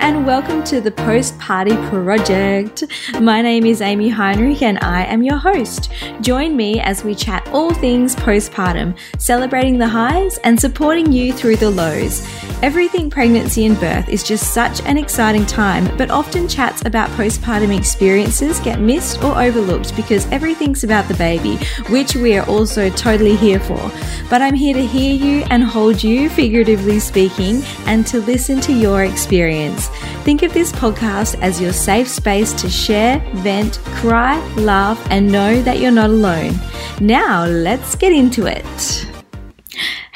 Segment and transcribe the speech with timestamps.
[0.00, 2.84] and welcome to the Post Party Project.
[3.20, 5.90] My name is Amy Heinrich, and I am your host.
[6.20, 11.56] Join me as we chat all things postpartum, celebrating the highs and supporting you through
[11.56, 12.26] the lows.
[12.62, 17.76] Everything pregnancy and birth is just such an exciting time, but often chats about postpartum
[17.76, 21.56] experiences get missed or overlooked because everything's about the baby,
[21.88, 23.90] which we are also totally here for.
[24.28, 28.72] But I'm here to hear you and hold you, figuratively speaking, and to listen to
[28.72, 29.85] your experience.
[30.24, 35.62] Think of this podcast as your safe space to share, vent, cry, laugh, and know
[35.62, 36.54] that you're not alone.
[37.00, 39.06] Now, let's get into it.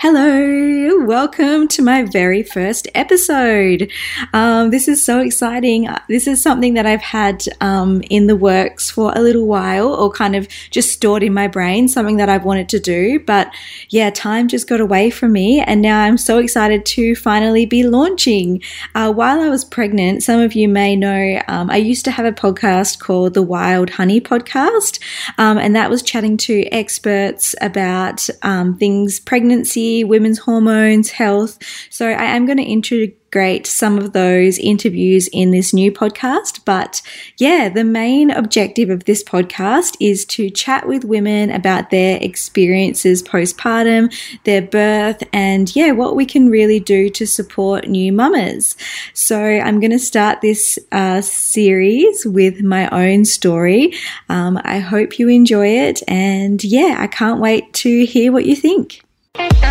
[0.03, 3.93] Hello, welcome to my very first episode.
[4.33, 5.91] Um, this is so exciting.
[6.09, 10.11] This is something that I've had um, in the works for a little while, or
[10.11, 13.21] kind of just stored in my brain, something that I've wanted to do.
[13.21, 13.53] But
[13.91, 17.83] yeah, time just got away from me, and now I'm so excited to finally be
[17.83, 18.63] launching.
[18.95, 22.25] Uh, while I was pregnant, some of you may know um, I used to have
[22.25, 24.99] a podcast called the Wild Honey Podcast,
[25.37, 31.59] um, and that was chatting to experts about um, things pregnancy women's hormones, health.
[31.91, 33.21] So I am going to integrate
[33.67, 36.65] some of those interviews in this new podcast.
[36.65, 37.01] But
[37.37, 43.23] yeah, the main objective of this podcast is to chat with women about their experiences
[43.23, 44.13] postpartum,
[44.45, 48.77] their birth, and yeah, what we can really do to support new mamas.
[49.15, 53.95] So I'm going to start this uh, series with my own story.
[54.29, 56.03] Um, I hope you enjoy it.
[56.09, 59.03] And yeah, I can't wait to hear what you think.
[59.35, 59.71] Thank you.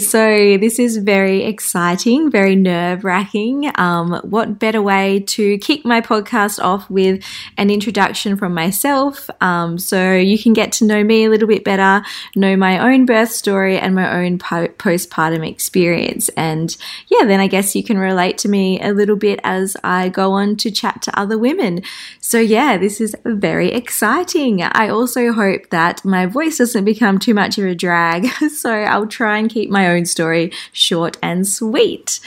[0.00, 3.70] So, this is very exciting, very nerve wracking.
[3.76, 7.22] Um, what better way to kick my podcast off with
[7.56, 9.30] an introduction from myself?
[9.40, 13.06] Um, so, you can get to know me a little bit better, know my own
[13.06, 16.28] birth story and my own po- postpartum experience.
[16.30, 20.08] And yeah, then I guess you can relate to me a little bit as I
[20.08, 21.82] go on to chat to other women.
[22.20, 24.60] So, yeah, this is very exciting.
[24.60, 28.26] I also hope that my voice doesn't become too much of a drag.
[28.50, 32.20] so, I'll try and keep my own story short and sweet.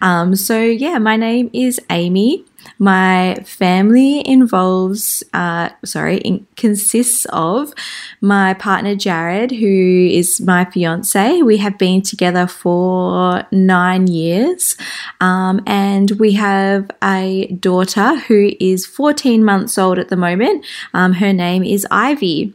[0.00, 2.44] Um, so, yeah, my name is Amy.
[2.78, 7.72] My family involves, uh, sorry, in, consists of
[8.20, 11.42] my partner Jared, who is my fiance.
[11.42, 14.76] We have been together for nine years,
[15.20, 20.64] um, and we have a daughter who is 14 months old at the moment.
[20.94, 22.54] Um, her name is Ivy.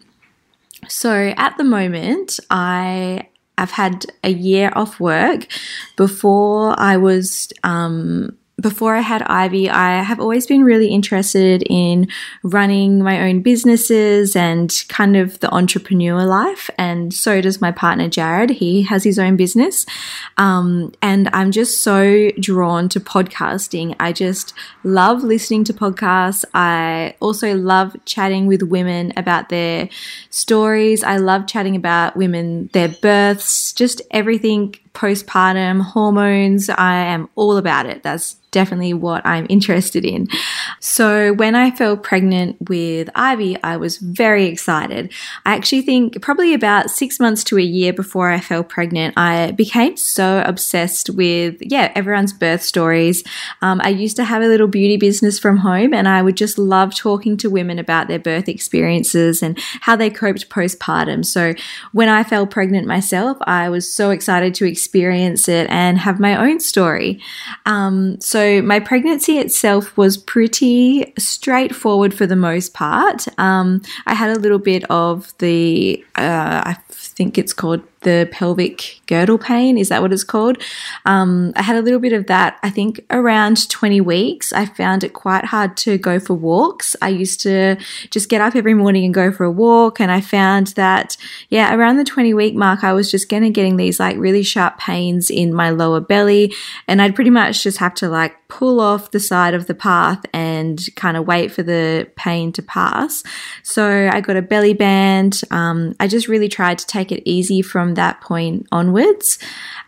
[0.88, 5.48] So at the moment, I I've had a year off work.
[5.96, 12.08] Before I was um, before I had Ivy, I have always been really interested in
[12.42, 16.68] running my own businesses and kind of the entrepreneur life.
[16.76, 18.50] And so does my partner, Jared.
[18.50, 19.86] He has his own business.
[20.38, 23.96] Um, and I'm just so drawn to podcasting.
[24.00, 26.44] I just love listening to podcasts.
[26.56, 29.88] I also love chatting with women about their
[30.32, 31.04] stories.
[31.04, 36.70] I love chatting about women, their births, just everything postpartum, hormones.
[36.70, 38.04] I am all about it.
[38.04, 40.28] That's definitely what I'm interested in.
[40.80, 45.12] So when I fell pregnant with Ivy, I was very excited.
[45.46, 49.52] I actually think probably about six months to a year before I fell pregnant, I
[49.52, 53.24] became so obsessed with, yeah, everyone's birth stories.
[53.62, 56.58] Um, I used to have a little beauty business from home and I would just
[56.58, 61.26] love talking to women about their birth experiences and how they coped postpartum.
[61.26, 61.54] So
[61.92, 64.87] when I fell pregnant myself, I was so excited to experience
[65.48, 67.22] it and have my own story.
[67.66, 73.28] Um, so my pregnancy itself was pretty straightforward for the most part.
[73.38, 79.02] Um, I had a little bit of the, uh, I think it's called the pelvic
[79.06, 79.78] girdle pain.
[79.78, 80.58] Is that what it's called?
[81.06, 84.54] Um, I had a little bit of that, I think around 20 weeks.
[84.54, 86.96] I found it quite hard to go for walks.
[87.02, 87.76] I used to
[88.10, 90.00] just get up every morning and go for a walk.
[90.00, 91.18] And I found that,
[91.50, 94.78] yeah, around the 20 week mark, I was just getting, getting these like really sharp
[94.78, 96.56] pains in my lower belly.
[96.88, 100.26] And I'd pretty much just have to like pull off the side of the path
[100.34, 103.24] and kind of wait for the pain to pass.
[103.64, 105.42] So I got a belly band.
[105.52, 109.38] Um, I just really tried to take it easy from that point onwards.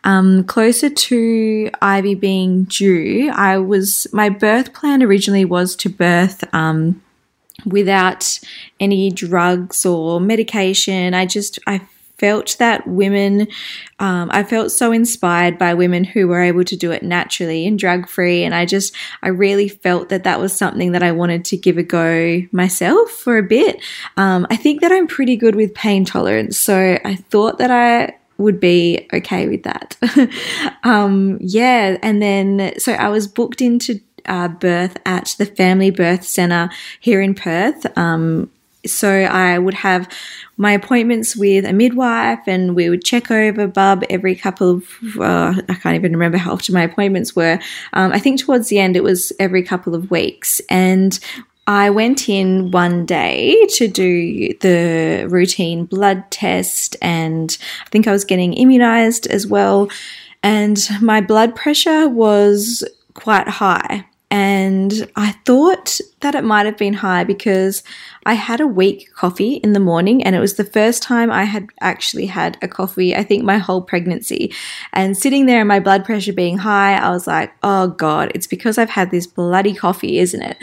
[0.04, 6.44] Um, closer to Ivy being due, I was my birth plan originally was to birth
[6.54, 7.02] um,
[7.66, 8.40] without
[8.80, 11.14] any drugs or medication.
[11.14, 11.82] I just I
[12.20, 13.48] felt that women,
[14.00, 17.80] um, I felt so inspired by women who were able to do it naturally and
[17.80, 18.44] drug free.
[18.44, 21.78] And I just, I really felt that that was something that I wanted to give
[21.78, 23.82] a go myself for a bit.
[24.18, 26.58] Um, I think that I'm pretty good with pain tolerance.
[26.58, 29.98] So I thought that I, would be okay with that.
[30.84, 36.24] um, yeah, and then so I was booked into uh, birth at the Family Birth
[36.24, 36.70] Centre
[37.00, 37.86] here in Perth.
[37.98, 38.50] Um,
[38.86, 40.08] so I would have
[40.58, 44.84] my appointments with a midwife and we would check over bub every couple of
[45.20, 47.60] uh, i can't even remember how often my appointments were
[47.94, 51.20] um, i think towards the end it was every couple of weeks and
[51.68, 57.56] I went in one day to do the routine blood test, and
[57.86, 59.88] I think I was getting immunized as well.
[60.42, 62.84] And my blood pressure was
[63.14, 64.08] quite high.
[64.70, 67.82] And I thought that it might have been high because
[68.28, 71.46] I had a weak coffee in the morning and it was the first time I
[71.46, 74.54] had actually had a coffee, I think my whole pregnancy.
[74.94, 78.46] And sitting there and my blood pressure being high, I was like, oh God, it's
[78.46, 80.58] because I've had this bloody coffee, isn't it?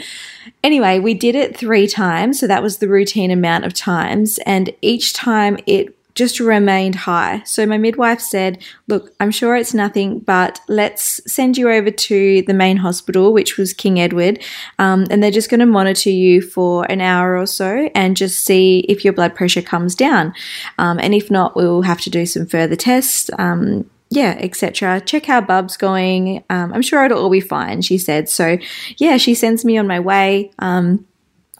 [0.63, 2.39] Anyway, we did it three times.
[2.39, 4.39] So that was the routine amount of times.
[4.45, 7.43] And each time it just remained high.
[7.45, 12.41] So my midwife said, Look, I'm sure it's nothing, but let's send you over to
[12.41, 14.43] the main hospital, which was King Edward,
[14.79, 18.43] um, and they're just going to monitor you for an hour or so and just
[18.43, 20.33] see if your blood pressure comes down.
[20.79, 23.29] Um, and if not, we'll have to do some further tests.
[23.37, 25.01] Um, yeah, etc.
[25.01, 26.43] Check how Bub's going.
[26.49, 28.29] Um, I'm sure it'll all be fine, she said.
[28.29, 28.57] So,
[28.97, 30.51] yeah, she sends me on my way.
[30.59, 31.05] Um,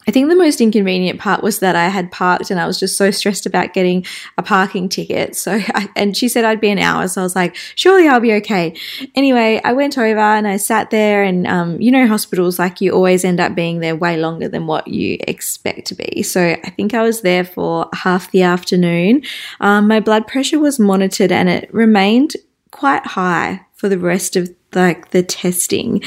[0.08, 2.96] I think the most inconvenient part was that I had parked and I was just
[2.96, 4.06] so stressed about getting
[4.38, 5.36] a parking ticket.
[5.36, 7.06] So, I, and she said I'd be an hour.
[7.08, 8.74] So I was like, surely I'll be okay.
[9.14, 12.92] Anyway, I went over and I sat there and, um, you know, hospitals, like you
[12.92, 16.22] always end up being there way longer than what you expect to be.
[16.22, 19.22] So I think I was there for half the afternoon.
[19.60, 22.32] Um, my blood pressure was monitored and it remained
[22.70, 26.02] quite high for the rest of like the testing.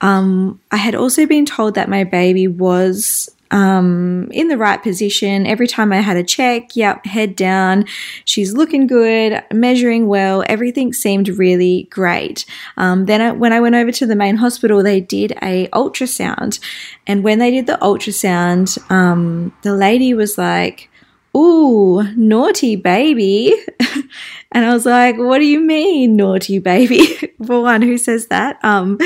[0.00, 5.46] Um, I had also been told that my baby was um, in the right position.
[5.46, 7.84] Every time I had a check, yep, head down.
[8.24, 10.42] She's looking good, measuring well.
[10.48, 12.44] Everything seemed really great.
[12.76, 16.58] Um, then I, when I went over to the main hospital, they did a ultrasound,
[17.06, 20.90] and when they did the ultrasound, um, the lady was like,
[21.36, 23.54] "Ooh, naughty baby,"
[24.50, 27.06] and I was like, "What do you mean, naughty baby?"
[27.46, 28.58] For one, who says that?
[28.64, 28.98] Um,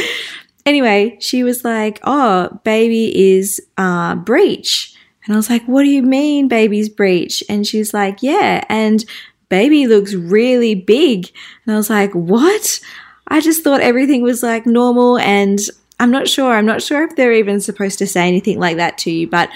[0.69, 4.95] Anyway, she was like, Oh, baby is uh, breech.
[5.25, 7.43] And I was like, What do you mean, baby's breech?
[7.49, 8.63] And she's like, Yeah.
[8.69, 9.03] And
[9.49, 11.33] baby looks really big.
[11.65, 12.81] And I was like, What?
[13.29, 15.17] I just thought everything was like normal.
[15.17, 15.59] And
[16.01, 16.53] I'm not sure.
[16.53, 19.27] I'm not sure if they're even supposed to say anything like that to you.
[19.27, 19.49] But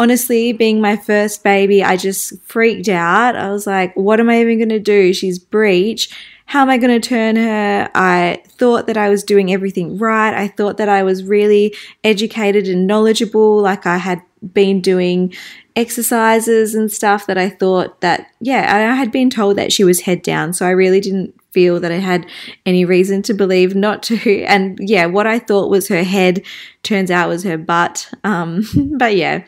[0.00, 3.36] honestly, being my first baby, I just freaked out.
[3.36, 5.12] I was like, What am I even going to do?
[5.12, 6.12] She's breech
[6.46, 7.90] how am I going to turn her?
[7.94, 10.32] I thought that I was doing everything right.
[10.32, 14.22] I thought that I was really educated and knowledgeable, like I had
[14.52, 15.34] been doing
[15.74, 20.02] exercises and stuff that I thought that, yeah, I had been told that she was
[20.02, 20.52] head down.
[20.52, 22.26] So I really didn't feel that I had
[22.64, 24.44] any reason to believe not to.
[24.46, 26.44] And yeah, what I thought was her head
[26.84, 28.08] turns out was her butt.
[28.22, 28.64] Um,
[28.98, 29.44] but yeah.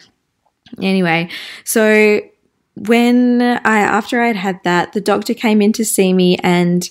[0.82, 1.30] Anyway,
[1.64, 2.20] so
[2.86, 6.88] when I after I had had that, the doctor came in to see me and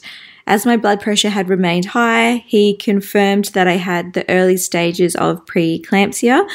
[0.48, 5.13] as my blood pressure had remained high, he confirmed that I had the early stages
[5.18, 6.48] of preeclampsia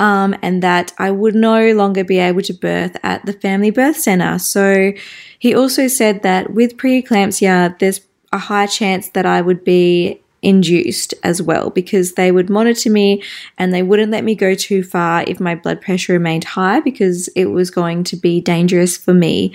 [0.00, 3.96] um, and that I would no longer be able to birth at the family birth
[3.96, 4.38] center.
[4.40, 4.92] So
[5.38, 8.00] he also said that with preeclampsia, there's
[8.32, 13.22] a high chance that I would be induced as well because they would monitor me
[13.56, 17.28] and they wouldn't let me go too far if my blood pressure remained high because
[17.28, 19.52] it was going to be dangerous for me.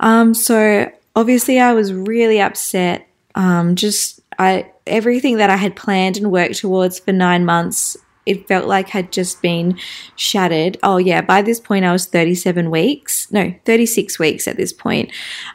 [0.00, 3.06] Um, so obviously, I was really upset.
[3.34, 7.96] Um, just I everything that I had planned and worked towards for nine months.
[8.26, 9.78] It felt like had just been
[10.14, 10.76] shattered.
[10.82, 13.30] Oh yeah, by this point I was 37 weeks.
[13.32, 15.10] No, 36 weeks at this point.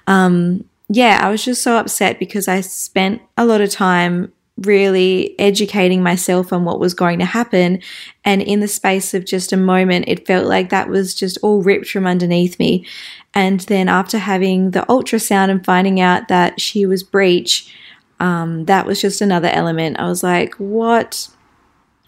[0.08, 5.38] Um, yeah, I was just so upset because I spent a lot of time really
[5.38, 7.82] educating myself on what was going to happen.
[8.24, 11.62] And in the space of just a moment, it felt like that was just all
[11.62, 12.86] ripped from underneath me.
[13.34, 17.74] And then after having the ultrasound and finding out that she was breech,
[18.22, 20.00] um, that was just another element.
[20.00, 21.28] I was like, what?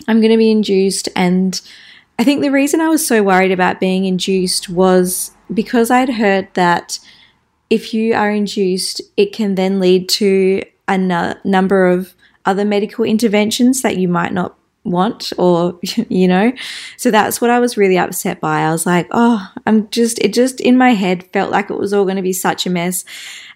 [0.08, 1.10] I'm going to be induced.
[1.18, 1.60] And
[2.18, 6.48] I think the reason I was so worried about being induced was because I'd heard
[6.54, 7.00] that
[7.70, 10.98] if you are induced, it can then lead to a
[11.44, 12.14] number of
[12.48, 16.52] other medical interventions that you might not want or you know?
[16.98, 18.62] So that's what i was really upset by.
[18.62, 21.94] I was like oh i'm just it just in my head felt like it was
[21.94, 23.06] all going to be such a mess.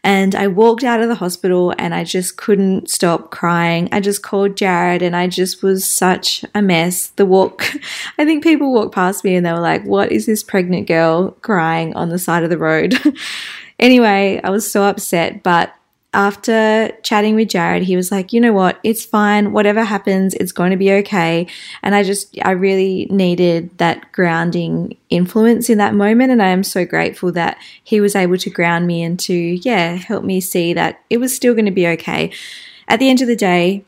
[0.04, 3.90] And i walked out of the hospital and i just couldn't stop crying.
[3.92, 7.08] I just called jared and i just was such a mess.
[7.08, 7.64] The walk
[8.18, 11.32] i think people walked past me and they were like what is this pregnant girl
[11.42, 12.96] crying on the side of the road?
[13.80, 15.74] Anyway i was so upset but
[16.14, 18.80] after chatting with Jared, he was like, you know what?
[18.84, 19.54] It's fine.
[19.54, 21.48] Whatever happens, it's going to be okay.
[21.82, 26.32] And I just, I really needed that grounding influence in that moment.
[26.32, 29.94] And I am so grateful that he was able to ground me and to, yeah,
[29.94, 32.32] help me see that it was still going to be okay.
[32.90, 33.86] At the end of the day,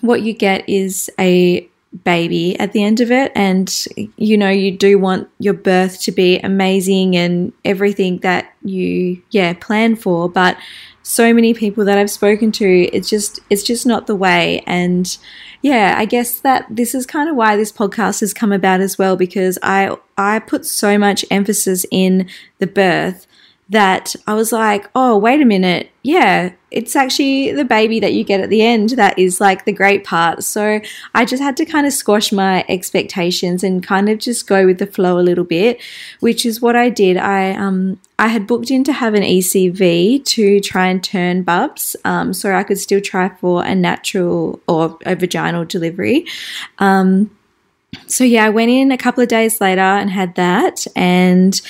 [0.00, 1.68] what you get is a
[2.04, 3.86] baby at the end of it and
[4.18, 9.54] you know you do want your birth to be amazing and everything that you yeah
[9.54, 10.56] plan for but
[11.08, 14.62] so many people that I've spoken to, it's just it's just not the way.
[14.66, 15.16] And
[15.62, 18.98] yeah, I guess that this is kind of why this podcast has come about as
[18.98, 23.26] well, because I I put so much emphasis in the birth
[23.70, 25.90] that I was like, oh, wait a minute.
[26.02, 29.72] Yeah, it's actually the baby that you get at the end that is like the
[29.72, 30.42] great part.
[30.42, 30.80] So
[31.14, 34.78] I just had to kind of squash my expectations and kind of just go with
[34.78, 35.80] the flow a little bit,
[36.20, 37.18] which is what I did.
[37.18, 41.94] I um I had booked in to have an ECV to try and turn bubs,
[42.04, 46.26] um, so I could still try for a natural or a vaginal delivery.
[46.78, 47.30] Um,
[48.06, 51.60] so yeah, I went in a couple of days later and had that, and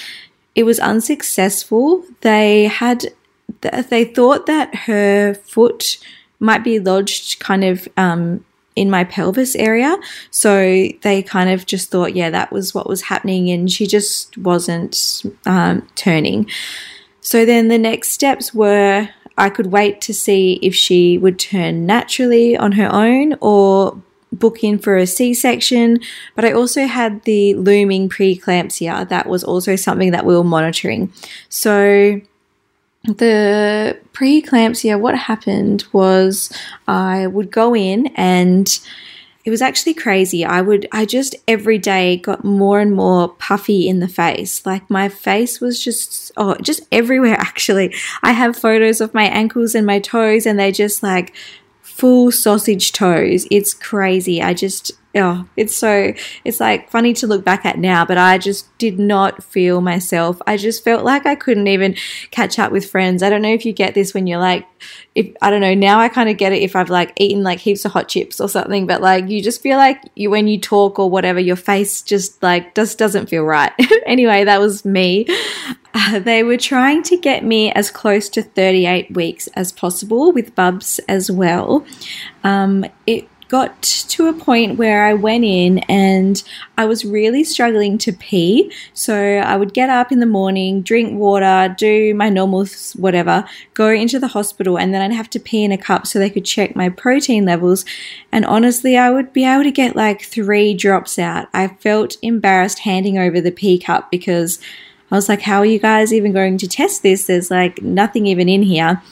[0.55, 2.05] it was unsuccessful.
[2.21, 3.12] They had
[3.61, 5.99] they thought that her foot
[6.40, 8.45] might be lodged kind of um,
[8.76, 9.97] in my pelvis area.
[10.31, 14.37] So they kind of just thought, yeah, that was what was happening, and she just
[14.38, 16.49] wasn't um, turning.
[17.21, 21.87] So then the next steps were I could wait to see if she would turn
[21.87, 24.02] naturally on her own or
[24.38, 26.00] book in for a C section,
[26.35, 29.09] but I also had the looming preeclampsia.
[29.09, 31.12] That was also something that we were monitoring.
[31.49, 32.21] So,
[33.04, 36.52] the preeclampsia, what happened was
[36.87, 38.78] I would go in and
[39.45, 40.45] it was actually crazy.
[40.45, 44.66] I would, I just every day got more and more puffy in the face.
[44.66, 47.95] Like my face was just, oh, just everywhere actually.
[48.23, 51.35] I have photos of my ankles and my toes and they just like
[51.99, 53.47] full sausage toes.
[53.50, 54.40] It's crazy.
[54.40, 56.12] I just, oh, it's so,
[56.45, 60.41] it's like funny to look back at now, but I just did not feel myself.
[60.47, 61.97] I just felt like I couldn't even
[62.31, 63.23] catch up with friends.
[63.23, 64.67] I don't know if you get this when you're like,
[65.15, 67.59] if I don't know, now I kind of get it if I've like eaten like
[67.59, 70.61] heaps of hot chips or something, but like you just feel like you, when you
[70.61, 73.73] talk or whatever, your face just like just doesn't feel right.
[74.07, 75.27] anyway, that was me.
[75.95, 80.55] Uh, they were trying to get me as close to 38 weeks as possible with
[80.55, 81.85] Bubs as well.
[82.45, 86.43] Um, it got to a point where I went in and
[86.76, 88.73] I was really struggling to pee.
[88.93, 93.88] So I would get up in the morning, drink water, do my normal whatever, go
[93.88, 96.45] into the hospital, and then I'd have to pee in a cup so they could
[96.45, 97.85] check my protein levels.
[98.31, 101.49] And honestly, I would be able to get like three drops out.
[101.55, 104.59] I felt embarrassed handing over the pee cup because
[105.11, 107.26] I was like, how are you guys even going to test this?
[107.26, 109.02] There's like nothing even in here.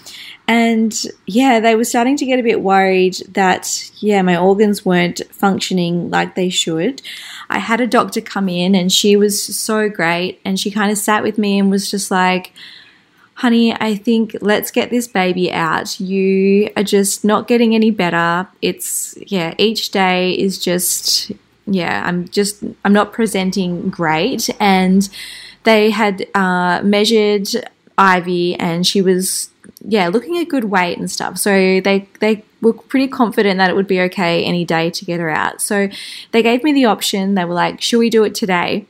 [0.49, 0.95] And
[1.27, 6.09] yeah, they were starting to get a bit worried that, yeah, my organs weren't functioning
[6.11, 7.03] like they should.
[7.51, 10.41] I had a doctor come in and she was so great.
[10.45, 12.53] And she kind of sat with me and was just like,
[13.35, 15.99] honey, I think let's get this baby out.
[15.99, 18.49] You are just not getting any better.
[18.63, 21.33] It's, yeah, each day is just,
[21.67, 24.49] yeah, I'm just, I'm not presenting great.
[24.61, 25.09] And
[25.65, 27.49] they had uh, measured
[27.99, 29.51] Ivy and she was
[29.89, 31.39] yeah, looking at good weight and stuff.
[31.39, 31.51] So
[31.81, 35.31] they they were pretty confident that it would be okay any day to get her
[35.31, 35.61] out.
[35.61, 35.89] So
[36.33, 37.35] they gave me the option.
[37.35, 38.87] They were like, "Should we do it today?"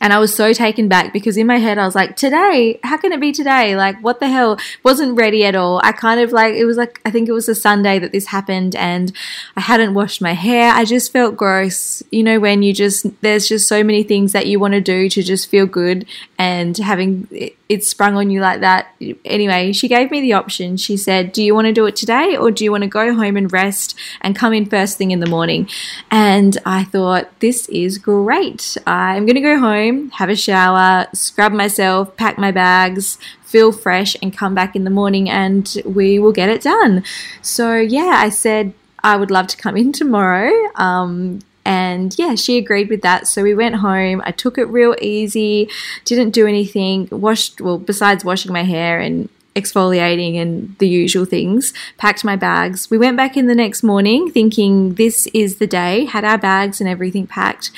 [0.00, 2.96] And I was so taken back because in my head I was like, today, how
[2.98, 3.76] can it be today?
[3.76, 4.58] Like, what the hell?
[4.82, 5.80] Wasn't ready at all.
[5.82, 8.26] I kind of like, it was like, I think it was a Sunday that this
[8.26, 9.12] happened and
[9.56, 10.72] I hadn't washed my hair.
[10.72, 12.02] I just felt gross.
[12.10, 15.08] You know, when you just, there's just so many things that you want to do
[15.08, 16.04] to just feel good
[16.38, 17.28] and having
[17.68, 18.94] it sprung on you like that.
[19.24, 20.76] Anyway, she gave me the option.
[20.76, 23.14] She said, Do you want to do it today or do you want to go
[23.14, 25.68] home and rest and come in first thing in the morning?
[26.10, 28.76] And I thought, This is great.
[28.86, 34.16] I'm going to go home, have a shower, scrub myself, pack my bags, feel fresh,
[34.22, 37.02] and come back in the morning and we will get it done.
[37.42, 40.52] So, yeah, I said, I would love to come in tomorrow.
[40.76, 43.26] Um, and yeah, she agreed with that.
[43.26, 44.22] So we went home.
[44.24, 45.68] I took it real easy,
[46.04, 51.74] didn't do anything, washed, well, besides washing my hair and exfoliating and the usual things,
[51.98, 52.88] packed my bags.
[52.88, 56.80] We went back in the next morning thinking this is the day, had our bags
[56.80, 57.72] and everything packed.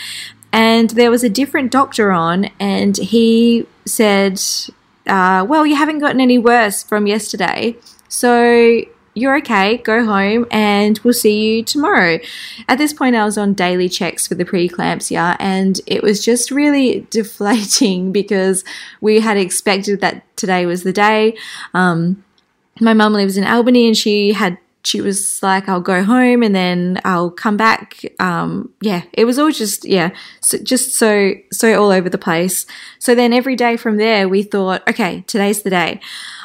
[0.53, 4.39] And there was a different doctor on, and he said,
[5.07, 7.77] uh, Well, you haven't gotten any worse from yesterday.
[8.09, 8.83] So
[9.19, 12.19] you're okay, go home, and we'll see you tomorrow.
[12.69, 16.51] At this point, I was on daily checks for the preeclampsia, and it was just
[16.51, 18.65] really deflating because
[19.01, 21.37] we had expected that today was the day.
[21.75, 22.25] Um,
[22.81, 26.55] my mum lives in Albany and she had she was like, I'll go home and
[26.55, 28.01] then I'll come back.
[28.19, 32.65] Um, yeah, it was all just, yeah, so, just so, so all over the place.
[32.99, 36.01] So then every day from there, we thought, okay, today's the day.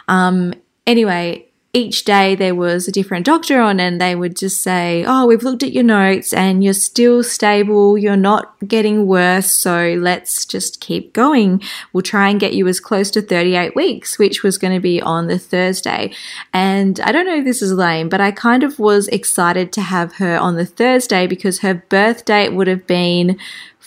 [0.08, 0.53] Um,
[0.86, 5.25] anyway, each day there was a different doctor on and they would just say, Oh,
[5.25, 7.98] we've looked at your notes and you're still stable.
[7.98, 9.51] You're not getting worse.
[9.51, 11.63] So let's just keep going.
[11.92, 15.01] We'll try and get you as close to 38 weeks, which was going to be
[15.01, 16.13] on the Thursday.
[16.53, 19.82] And I don't know if this is lame, but I kind of was excited to
[19.82, 23.39] have her on the Thursday because her birth date would have been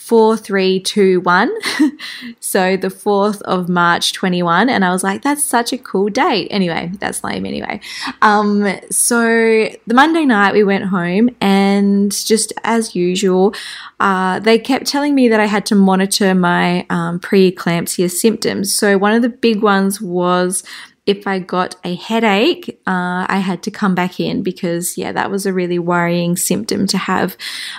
[0.07, 1.53] four, three, two, one.
[2.41, 4.69] so the 4th of March 21.
[4.69, 6.47] And I was like, that's such a cool date.
[6.53, 7.81] Anyway, that's lame anyway.
[8.23, 13.53] Um, so the Monday night we went home and just as usual,
[13.99, 18.73] uh, they kept telling me that I had to monitor my um, preeclampsia symptoms.
[18.73, 20.63] So one of the big ones was
[21.05, 25.33] if I got a headache, uh, I had to come back in because, yeah, that
[25.33, 27.37] was a really worrying symptom to have.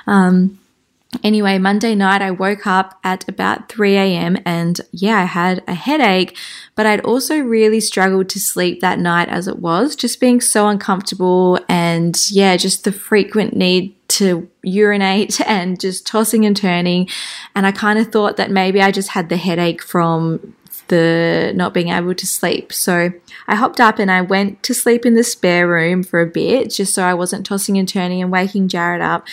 [0.08, 0.60] Um,
[1.24, 4.38] Anyway, Monday night I woke up at about 3 a.m.
[4.46, 6.38] and yeah, I had a headache,
[6.76, 10.68] but I'd also really struggled to sleep that night as it was, just being so
[10.68, 17.08] uncomfortable and yeah, just the frequent need to urinate and just tossing and turning.
[17.56, 20.56] And I kind of thought that maybe I just had the headache from
[20.88, 22.72] the not being able to sleep.
[22.74, 23.12] So
[23.48, 26.70] I hopped up and I went to sleep in the spare room for a bit
[26.70, 29.28] just so I wasn't tossing and turning and waking Jared up.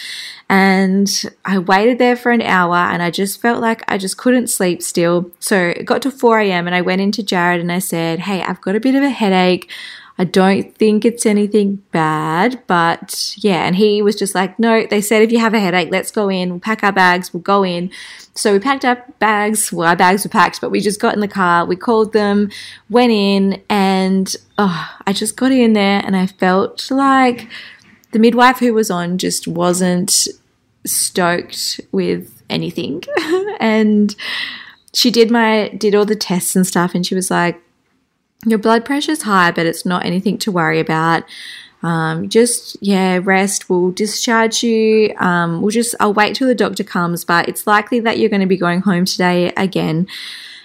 [0.49, 1.09] And
[1.45, 4.83] I waited there for an hour and I just felt like I just couldn't sleep
[4.83, 5.31] still.
[5.41, 6.67] So it got to 4 a.m.
[6.67, 9.11] and I went into Jared and I said, Hey, I've got a bit of a
[9.11, 9.71] headache.
[10.17, 13.67] I don't think it's anything bad, but yeah.
[13.67, 16.29] And he was just like, no, they said if you have a headache, let's go
[16.29, 17.91] in, we'll pack our bags, we'll go in.
[18.35, 19.73] So we packed our bags.
[19.73, 22.51] Well, our bags were packed, but we just got in the car, we called them,
[22.89, 27.49] went in, and oh, I just got in there and I felt like
[28.13, 30.29] the midwife who was on just wasn't
[30.87, 33.03] stoked with anything.
[33.61, 34.15] and
[34.93, 37.61] she did my did all the tests and stuff and she was like
[38.45, 41.25] your blood pressure's high, but it's not anything to worry about.
[41.83, 43.69] Um, just yeah, rest.
[43.69, 45.15] We'll discharge you.
[45.19, 48.41] Um, we'll just I'll wait till the doctor comes, but it's likely that you're going
[48.41, 50.07] to be going home today again.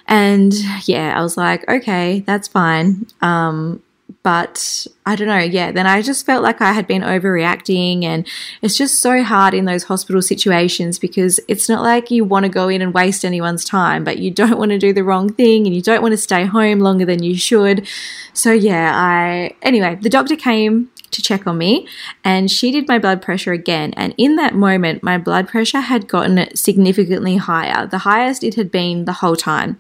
[0.08, 0.54] And
[0.86, 3.06] yeah, I was like, okay, that's fine.
[3.22, 3.84] Um,
[4.24, 8.04] but I don't know, yeah, then I just felt like I had been overreacting.
[8.04, 8.28] And
[8.62, 12.50] it's just so hard in those hospital situations because it's not like you want to
[12.50, 15.66] go in and waste anyone's time, but you don't want to do the wrong thing
[15.66, 17.88] and you don't want to stay home longer than you should.
[18.34, 21.88] So, yeah, I, anyway, the doctor came to check on me
[22.24, 26.08] and she did my blood pressure again and in that moment my blood pressure had
[26.08, 29.78] gotten significantly higher the highest it had been the whole time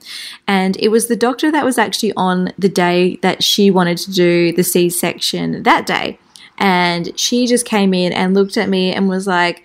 [0.48, 4.12] and it was the doctor that was actually on the day that she wanted to
[4.12, 6.18] do the c-section that day
[6.58, 9.64] and she just came in and looked at me and was like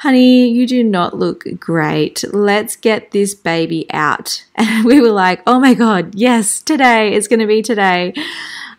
[0.00, 2.24] honey, you do not look great.
[2.32, 4.44] Let's get this baby out.
[4.56, 8.14] And we were like, oh my God, yes, today, it's going to be today.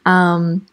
[0.06, 0.66] Um,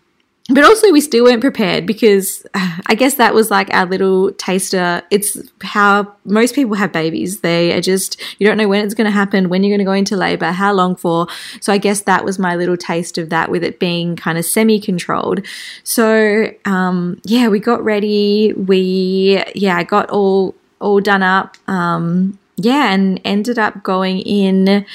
[0.48, 2.46] but also we still weren't prepared because
[2.86, 5.02] I guess that was like our little taster.
[5.10, 7.40] It's how most people have babies.
[7.40, 9.84] They are just, you don't know when it's going to happen, when you're going to
[9.84, 11.26] go into labor, how long for.
[11.60, 14.44] So I guess that was my little taste of that with it being kind of
[14.44, 15.46] semi controlled.
[15.84, 18.54] So, um, yeah, we got ready.
[18.54, 21.56] We, yeah, I got all, all done up.
[21.68, 24.86] Um, yeah, and ended up going in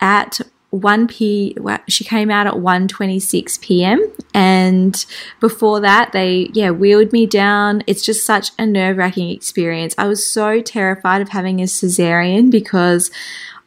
[0.00, 1.56] at 1 p
[1.88, 4.12] she came out at 1:26 p.m.
[4.34, 5.06] and
[5.40, 7.82] before that they yeah wheeled me down.
[7.86, 9.94] It's just such a nerve-wracking experience.
[9.96, 13.10] I was so terrified of having a cesarean because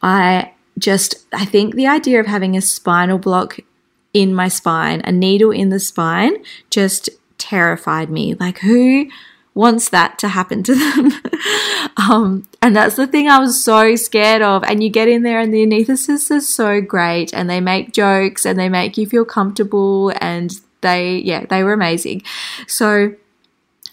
[0.00, 3.58] I just I think the idea of having a spinal block
[4.12, 6.36] in my spine a needle in the spine
[6.70, 8.34] just terrified me.
[8.34, 9.08] Like who
[9.54, 11.12] wants that to happen to them.
[12.10, 14.64] um, and that's the thing I was so scared of.
[14.64, 18.46] And you get in there, and the anaesthetists are so great, and they make jokes
[18.46, 22.22] and they make you feel comfortable, and they, yeah, they were amazing.
[22.66, 23.14] So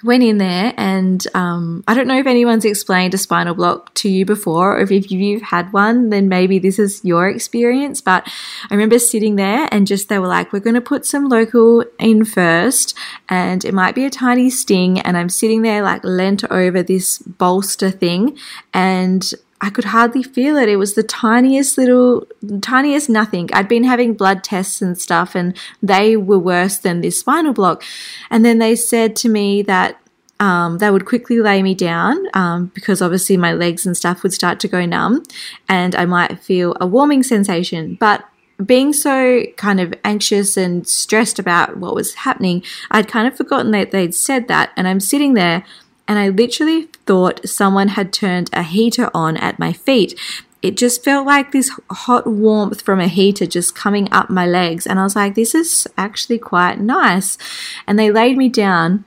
[0.04, 4.10] went in there and um, I don't know if anyone's explained a spinal block to
[4.10, 8.02] you before or if you've had one, then maybe this is your experience.
[8.02, 8.28] But
[8.70, 11.84] I remember sitting there and just they were like, we're going to put some local
[12.00, 12.96] in first
[13.28, 15.00] and it might be a tiny sting.
[15.00, 18.38] And I'm sitting there like leant over this bolster thing
[18.74, 20.70] and I could hardly feel it.
[20.70, 22.26] It was the tiniest little,
[22.62, 23.50] tiniest nothing.
[23.54, 27.84] I'd been having blood tests and stuff, and they were worse than this spinal block.
[28.30, 30.00] And then they said to me that
[30.40, 34.34] um, they would quickly lay me down um, because obviously my legs and stuff would
[34.34, 35.24] start to go numb,
[35.68, 37.98] and I might feel a warming sensation.
[38.00, 38.24] But
[38.66, 43.72] being so kind of anxious and stressed about what was happening, I'd kind of forgotten
[43.72, 44.72] that they'd said that.
[44.76, 45.66] And I'm sitting there
[46.10, 50.20] and I literally thought someone had turned a heater on at my feet.
[50.64, 54.88] It just felt like this hot warmth from a heater just coming up my legs.
[54.88, 57.38] And I was like, this is actually quite nice.
[57.86, 59.06] And they laid me down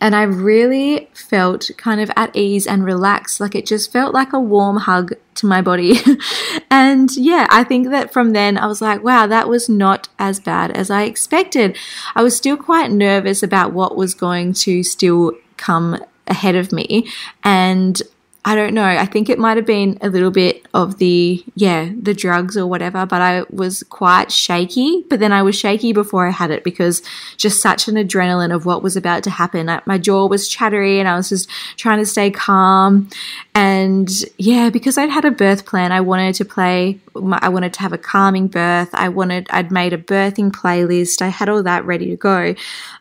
[0.00, 3.40] and I really felt kind of at ease and relaxed.
[3.40, 5.98] Like it just felt like a warm hug to my body.
[6.70, 10.38] and yeah, I think that from then I was like, wow, that was not as
[10.38, 11.76] bad as I expected.
[12.14, 17.08] I was still quite nervous about what was going to still come ahead of me.
[17.44, 18.00] And
[18.44, 18.84] I don't know.
[18.84, 22.66] I think it might have been a little bit of the, yeah, the drugs or
[22.66, 25.04] whatever, but I was quite shaky.
[25.08, 27.02] But then I was shaky before I had it because
[27.36, 29.70] just such an adrenaline of what was about to happen.
[29.86, 33.08] My jaw was chattery and I was just trying to stay calm.
[33.54, 37.80] And yeah, because I'd had a birth plan, I wanted to play, I wanted to
[37.80, 38.90] have a calming birth.
[38.92, 41.22] I wanted, I'd made a birthing playlist.
[41.22, 42.54] I had all that ready to go.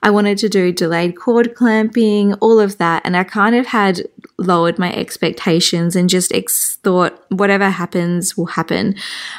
[0.04, 3.02] I wanted to do delayed cord clamping, all of that.
[3.06, 8.47] And I kind of had lowered my expectations and just ex- thought whatever happens will
[8.47, 8.95] happen.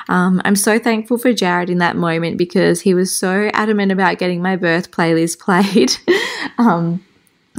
[0.09, 4.19] Um, I'm so thankful for Jared in that moment because he was so adamant about
[4.19, 5.93] getting my birth playlist played.
[6.59, 7.05] um,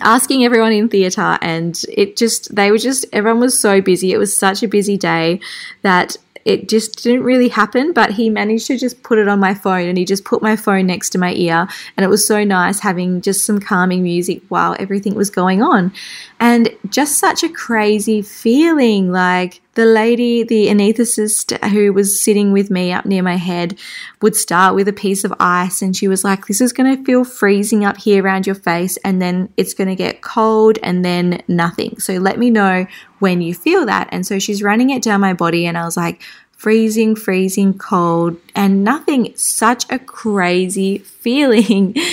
[0.02, 4.18] asking everyone in theatre and it just they were just everyone was so busy it
[4.18, 5.40] was such a busy day
[5.84, 9.54] that it just didn't really happen, but he managed to just put it on my
[9.54, 11.68] phone and he just put my phone next to my ear.
[11.96, 15.94] And it was so nice having just some calming music while everything was going on.
[16.40, 22.70] And just such a crazy feeling like the lady, the anesthetist who was sitting with
[22.70, 23.78] me up near my head,
[24.22, 27.04] would start with a piece of ice and she was like, This is going to
[27.04, 31.04] feel freezing up here around your face, and then it's going to get cold and
[31.04, 32.00] then nothing.
[32.00, 32.86] So let me know
[33.20, 34.10] when you feel that.
[34.12, 36.22] And so she's running it down my body, and I was like,
[36.64, 39.34] freezing, freezing cold, and nothing.
[39.36, 41.96] Such a crazy feeling.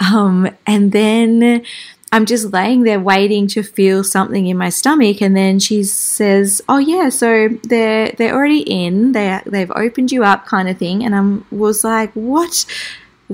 [0.00, 1.64] Um, and then
[2.10, 6.62] I'm just laying there waiting to feel something in my stomach, and then she says,
[6.68, 9.12] "Oh yeah, so they're they're already in.
[9.12, 12.64] They they've opened you up, kind of thing." And I was like, "What?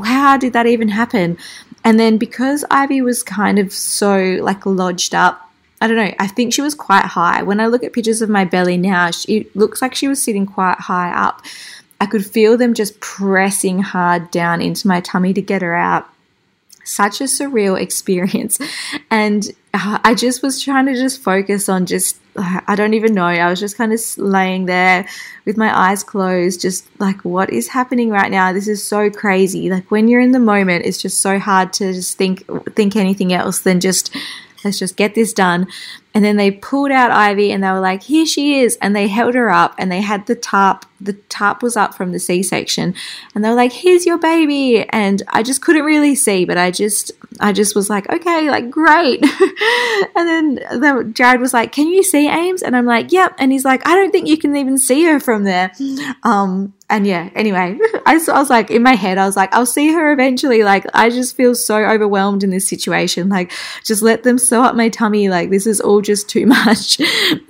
[0.03, 1.39] How did that even happen?"
[1.85, 5.45] And then because Ivy was kind of so like lodged up
[5.85, 6.15] I don't know.
[6.19, 7.43] I think she was quite high.
[7.43, 10.23] When I look at pictures of my belly now, she, it looks like she was
[10.23, 11.43] sitting quite high up.
[12.01, 16.09] I could feel them just pressing hard down into my tummy to get her out.
[16.85, 18.59] Such a surreal experience.
[19.11, 23.27] And uh, I just was trying to just focus on just, I don't even know.
[23.27, 25.07] I was just kind of laying there
[25.45, 28.53] with my eyes closed, just like, what is happening right now?
[28.53, 29.71] This is so crazy.
[29.71, 32.45] Like when you're in the moment, it's just so hard to just think,
[32.75, 34.15] think anything else than just
[34.65, 35.67] let's just get this done.
[36.15, 38.79] And then they pulled out Ivy and they were like, here she is.
[38.81, 40.87] And they held her up and they had the tarp.
[41.01, 42.95] The tarp was up from the C section.
[43.35, 44.89] And they were like, here's your baby.
[44.91, 48.71] And I just couldn't really see, but I just, I just was like, okay, like
[48.71, 49.23] great.
[50.17, 52.63] and then the, Jared was like, can you see Ames?
[52.63, 53.35] And I'm like, yep.
[53.39, 55.73] And he's like, I don't think you can even see her from there.
[56.23, 59.67] Um, and yeah, anyway, I, I, was like, in my head, I was like, I'll
[59.67, 60.63] see her eventually.
[60.63, 63.29] Like, I just feel so overwhelmed in this situation.
[63.29, 63.53] Like,
[63.85, 65.29] just let them sew up my tummy.
[65.29, 67.01] Like, this is all just too much.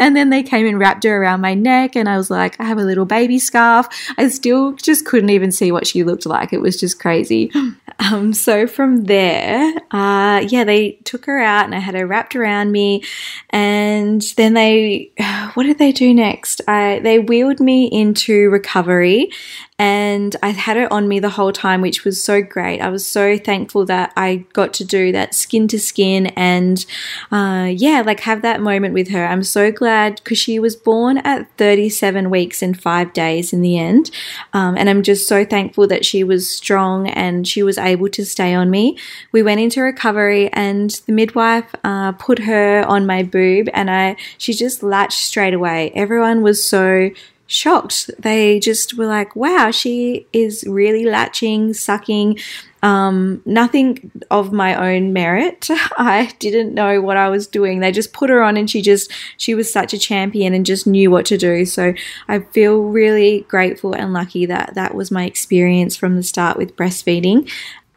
[0.01, 2.65] And then they came and wrapped her around my neck, and I was like, I
[2.65, 3.87] have a little baby scarf.
[4.17, 6.53] I still just couldn't even see what she looked like.
[6.53, 7.51] It was just crazy.
[8.01, 12.35] Um, so from there, uh, yeah, they took her out, and I had her wrapped
[12.35, 13.05] around me,
[13.51, 15.13] and then they,
[15.55, 16.61] what did they do next?
[16.67, 19.31] I they wheeled me into recovery
[19.77, 22.81] and I had her on me the whole time, which was so great.
[22.81, 26.87] I was so thankful that I got to do that skin to skin and,
[27.33, 29.27] uh, yeah, like have that moment with her.
[29.27, 33.77] I'm so glad because she was born at 37 weeks and five days in the
[33.77, 34.13] end.
[34.53, 38.25] Um, and I'm just so thankful that she was strong and she was able to
[38.25, 38.97] stay on me.
[39.33, 44.15] We went into recovery and the midwife uh, put her on my boob and I
[44.39, 45.91] she just latched straight away.
[45.97, 47.11] Everyone was so
[47.55, 48.11] shocked.
[48.19, 52.39] They just were like, wow, she is really latching, sucking.
[52.83, 55.69] Um, nothing of my own merit.
[55.97, 57.81] I didn't know what I was doing.
[57.81, 60.87] They just put her on and she just, she was such a champion and just
[60.87, 61.65] knew what to do.
[61.65, 61.95] So
[62.29, 66.77] I feel really grateful and lucky that that was my experience from the start with
[66.77, 67.51] breastfeeding.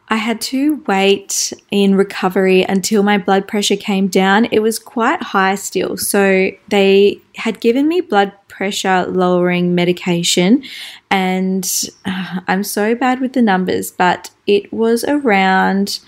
[0.10, 4.46] I had to wait in recovery until my blood pressure came down.
[4.46, 5.98] It was quite high still.
[5.98, 10.64] So they had given me blood pressure lowering medication.
[11.12, 11.72] And
[12.06, 16.00] uh, I'm so bad with the numbers, but it was around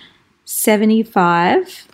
[0.46, 1.88] 75.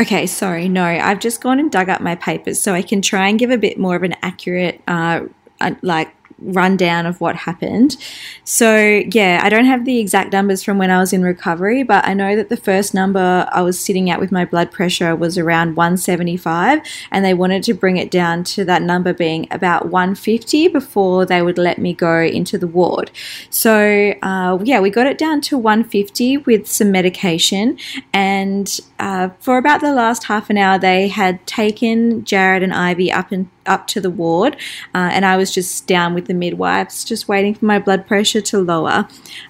[0.00, 3.28] Okay, sorry, no, I've just gone and dug up my papers so I can try
[3.28, 5.22] and give a bit more of an accurate, uh,
[5.60, 7.96] uh like rundown of what happened.
[8.44, 12.06] So, yeah, I don't have the exact numbers from when I was in recovery, but
[12.06, 15.38] I know that the first number I was sitting at with my blood pressure was
[15.38, 20.68] around 175, and they wanted to bring it down to that number being about 150
[20.68, 23.10] before they would let me go into the ward.
[23.50, 27.78] So, uh, yeah, we got it down to 150 with some medication,
[28.12, 33.10] and uh, for about the last half an hour, they had taken Jared and Ivy
[33.10, 34.56] up and up to the ward,
[34.94, 38.40] uh, and I was just down with the midwives, just waiting for my blood pressure
[38.40, 39.08] to lower.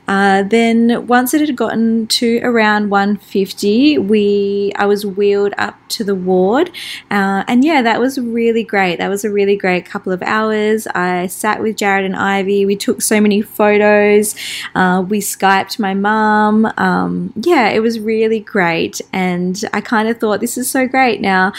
[0.09, 6.05] Uh, then once it had gotten to around 150, we I was wheeled up to
[6.05, 6.71] the ward,
[7.11, 8.97] uh, and yeah, that was really great.
[8.97, 10.87] That was a really great couple of hours.
[10.89, 12.65] I sat with Jared and Ivy.
[12.65, 14.35] We took so many photos.
[14.75, 16.73] Uh, we skyped my mum.
[16.79, 19.42] Um, yeah, it was really great, and
[19.73, 21.53] I kind of thought this is so great now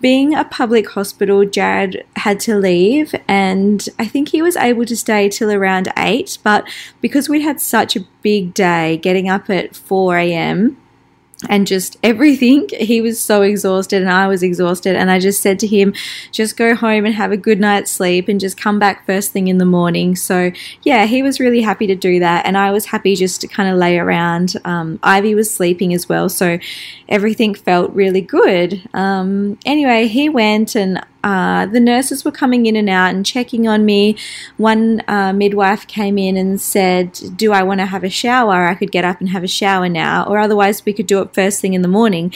[0.00, 4.96] being a public hospital, Jared had to leave, and I think he was able to
[4.96, 6.38] stay till around 8.
[6.42, 6.68] But
[7.00, 10.76] because we had such a big day, getting up at 4 a.m.,
[11.48, 12.68] and just everything.
[12.72, 14.96] He was so exhausted and I was exhausted.
[14.96, 15.94] And I just said to him,
[16.32, 19.48] just go home and have a good night's sleep and just come back first thing
[19.48, 20.16] in the morning.
[20.16, 20.50] So,
[20.82, 22.46] yeah, he was really happy to do that.
[22.46, 24.54] And I was happy just to kind of lay around.
[24.64, 26.28] Um, Ivy was sleeping as well.
[26.28, 26.58] So,
[27.08, 28.82] everything felt really good.
[28.94, 33.66] Um, anyway, he went and uh, the nurses were coming in and out and checking
[33.66, 34.16] on me.
[34.58, 38.68] One uh, midwife came in and said, Do I want to have a shower?
[38.68, 41.34] I could get up and have a shower now, or otherwise we could do it
[41.34, 42.32] first thing in the morning.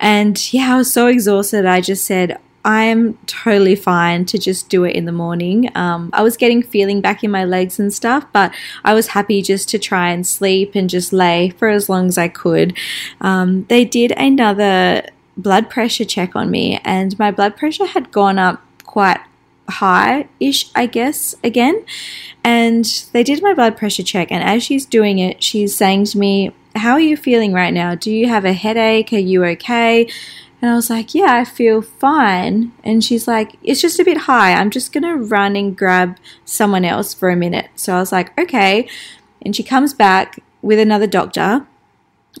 [0.00, 1.66] And yeah, I was so exhausted.
[1.66, 5.70] I just said, I am totally fine to just do it in the morning.
[5.76, 8.52] Um, I was getting feeling back in my legs and stuff, but
[8.84, 12.18] I was happy just to try and sleep and just lay for as long as
[12.18, 12.76] I could.
[13.20, 15.02] Um, they did another
[15.36, 19.20] blood pressure check on me, and my blood pressure had gone up quite
[19.68, 21.84] high ish, I guess, again.
[22.44, 26.18] And they did my blood pressure check, and as she's doing it, she's saying to
[26.18, 27.94] me, How are you feeling right now?
[27.94, 29.12] Do you have a headache?
[29.12, 30.08] Are you okay?
[30.60, 32.72] And I was like, Yeah, I feel fine.
[32.84, 34.52] And she's like, It's just a bit high.
[34.52, 37.68] I'm just going to run and grab someone else for a minute.
[37.74, 38.88] So I was like, Okay.
[39.44, 41.66] And she comes back with another doctor.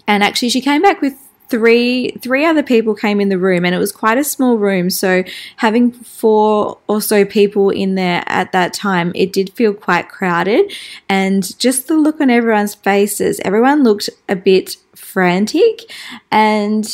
[0.06, 1.21] And actually, she came back with
[1.52, 4.88] three three other people came in the room and it was quite a small room.
[4.88, 5.22] So
[5.56, 10.72] having four or so people in there at that time it did feel quite crowded.
[11.10, 15.82] And just the look on everyone's faces everyone looked a bit frantic.
[16.30, 16.88] And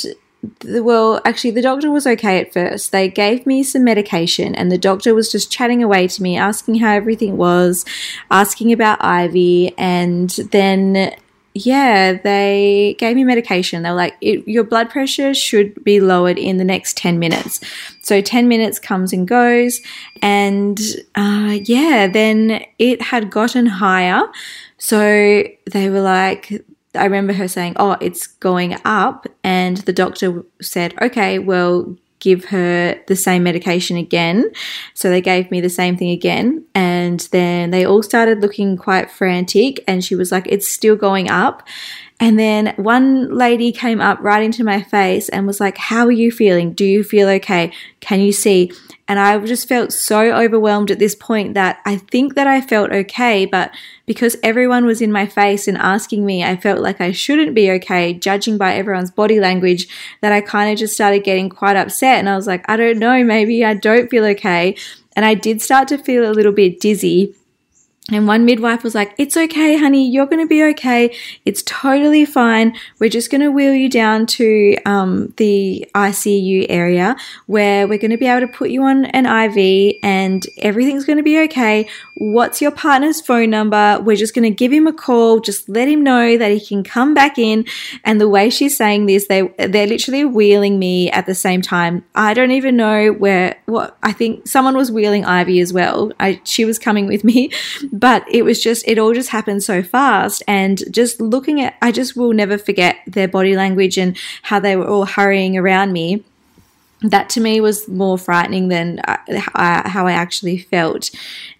[0.64, 2.92] well, actually, the doctor was okay at first.
[2.92, 6.76] They gave me some medication, and the doctor was just chatting away to me, asking
[6.76, 7.84] how everything was,
[8.30, 11.12] asking about Ivy, and then
[11.54, 13.82] yeah, they gave me medication.
[13.82, 17.60] They were like, your blood pressure should be lowered in the next 10 minutes.
[18.02, 19.80] So 10 minutes comes and goes.
[20.22, 20.78] And
[21.14, 24.22] uh, yeah, then it had gotten higher.
[24.78, 29.26] So they were like, I remember her saying, Oh, it's going up.
[29.42, 34.50] And the doctor said, Okay, well, give her the same medication again.
[34.94, 36.64] So they gave me the same thing again.
[36.74, 39.82] And then they all started looking quite frantic.
[39.86, 41.66] And she was like, It's still going up.
[42.20, 46.12] And then one lady came up right into my face and was like, How are
[46.12, 46.72] you feeling?
[46.72, 47.72] Do you feel okay?
[48.00, 48.72] Can you see?
[49.08, 52.92] And I just felt so overwhelmed at this point that I think that I felt
[52.92, 53.70] okay, but
[54.04, 57.70] because everyone was in my face and asking me, I felt like I shouldn't be
[57.72, 59.88] okay, judging by everyone's body language,
[60.20, 62.18] that I kind of just started getting quite upset.
[62.18, 64.76] And I was like, I don't know, maybe I don't feel okay.
[65.16, 67.34] And I did start to feel a little bit dizzy.
[68.10, 71.14] And one midwife was like, It's okay, honey, you're going to be okay.
[71.44, 72.74] It's totally fine.
[72.98, 77.16] We're just going to wheel you down to um, the ICU area
[77.46, 81.18] where we're going to be able to put you on an IV and everything's going
[81.18, 81.86] to be okay.
[82.16, 84.00] What's your partner's phone number?
[84.02, 85.40] We're just going to give him a call.
[85.40, 87.66] Just let him know that he can come back in.
[88.04, 92.06] And the way she's saying this, they, they're literally wheeling me at the same time.
[92.14, 96.10] I don't even know where, what, I think someone was wheeling Ivy as well.
[96.18, 97.50] I, she was coming with me
[97.98, 100.42] but it was just it all just happened so fast.
[100.46, 104.76] And just looking at i just will never forget their body language and how they
[104.76, 106.24] were all hurrying around me.
[107.00, 109.18] That to me was more frightening than uh,
[109.88, 111.12] how I actually felt.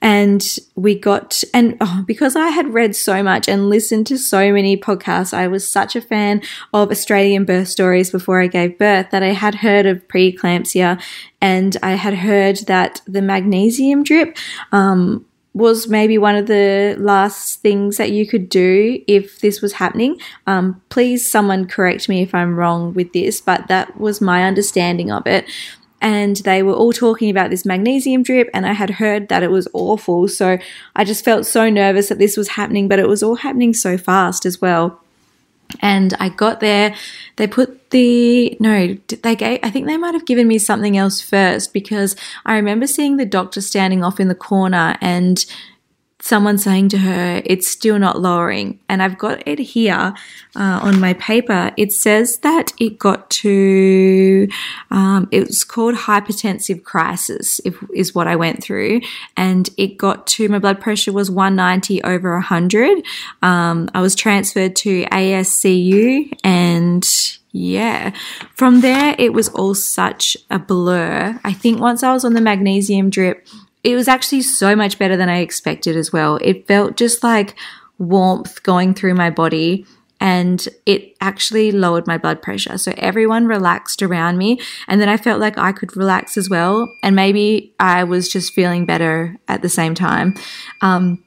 [0.03, 4.53] And we got, and oh, because I had read so much and listened to so
[4.53, 6.43] many podcasts, I was such a fan
[6.75, 11.01] of Australian birth stories before I gave birth that I had heard of preeclampsia.
[11.41, 14.37] And I had heard that the magnesium drip
[14.73, 15.25] um,
[15.59, 20.19] was maybe one of the last things that you could do if this was happening.
[20.47, 25.11] Um, please, someone correct me if I'm wrong with this, but that was my understanding
[25.11, 25.45] of it.
[26.01, 29.51] and they were all talking about this magnesium drip and I had heard that it
[29.51, 30.29] was awful.
[30.29, 30.59] So
[30.95, 33.99] I just felt so nervous that this was happening, but it was all happening so
[33.99, 35.01] fast as well.
[35.81, 36.95] And I got there,
[37.37, 41.21] they put the, no, they gave, I think they might have given me something else
[41.21, 45.45] first because I remember seeing the doctor standing off in the corner and
[46.21, 48.81] someone saying to her, it's still not lowering.
[48.89, 50.15] And I've got it here
[50.57, 51.71] uh, on my paper.
[51.77, 54.49] It says that it got to,
[54.91, 59.01] um, it was called hypertensive crisis, if, is what I went through.
[59.37, 63.05] And it got to, my blood pressure was 190 over 100.
[63.43, 67.09] Um, I was transferred to ASCU and
[67.53, 68.13] yeah.
[68.55, 71.41] From there, it was all such a blur.
[71.43, 73.47] I think once I was on the magnesium drip,
[73.85, 76.39] it was actually so much better than I expected as well.
[76.43, 77.55] It felt just like
[77.99, 79.87] warmth going through my body
[80.21, 82.77] and it actually lowered my blood pressure.
[82.77, 84.61] So everyone relaxed around me.
[84.89, 86.93] And then I felt like I could relax as well.
[87.03, 90.35] And maybe I was just feeling better at the same time.
[90.81, 91.25] Um,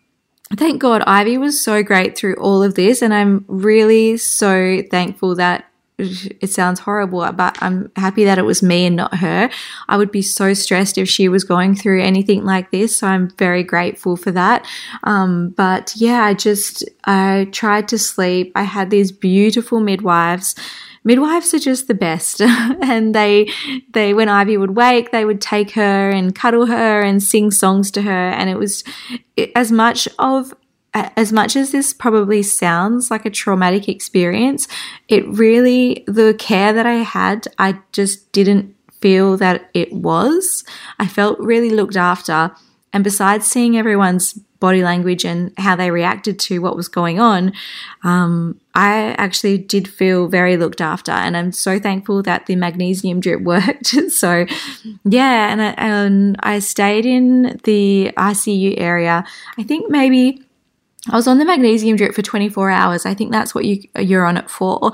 [0.58, 3.02] thank God Ivy was so great through all of this.
[3.02, 5.71] And I'm really so thankful that
[6.02, 9.50] it sounds horrible, but I'm happy that it was me and not her.
[9.88, 13.00] I would be so stressed if she was going through anything like this.
[13.00, 14.68] So I'm very grateful for that.
[15.04, 18.52] Um, but yeah, I just, I tried to sleep.
[18.56, 20.56] I had these beautiful midwives
[21.04, 23.50] midwives are just the best and they
[23.92, 27.90] they when ivy would wake they would take her and cuddle her and sing songs
[27.90, 28.84] to her and it was
[29.56, 30.54] as much of
[30.94, 34.68] as much as this probably sounds like a traumatic experience,
[35.08, 40.64] it really, the care that I had, I just didn't feel that it was.
[41.00, 42.52] I felt really looked after.
[42.94, 47.54] And besides seeing everyone's body language and how they reacted to what was going on,
[48.04, 51.12] um, I actually did feel very looked after.
[51.12, 53.88] And I'm so thankful that the magnesium drip worked.
[54.12, 54.46] so,
[55.06, 59.24] yeah, and I, and I stayed in the ICU area.
[59.58, 60.44] I think maybe
[61.10, 63.06] I was on the magnesium drip for 24 hours.
[63.06, 64.92] I think that's what you you're on it for.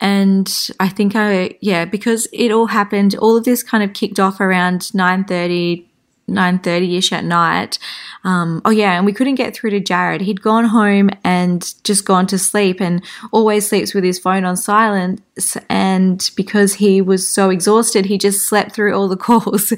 [0.00, 4.18] And I think I yeah, because it all happened, all of this kind of kicked
[4.18, 5.84] off around 9:30
[6.30, 7.78] 9.30ish at night.
[8.22, 10.20] Um, oh yeah and we couldn't get through to jared.
[10.20, 14.56] He'd gone home and just gone to sleep and always sleeps with his phone on
[14.56, 15.22] silent
[15.70, 19.72] and because he was so exhausted he just slept through all the calls.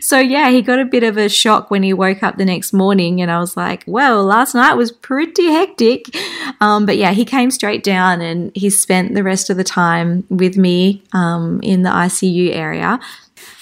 [0.00, 2.72] So yeah he got a bit of a shock when he woke up the next
[2.72, 6.14] morning and i was like well last night was pretty hectic.
[6.60, 10.24] Um, but yeah he came straight down and he spent the rest of the time
[10.28, 13.00] with me um, in the icu area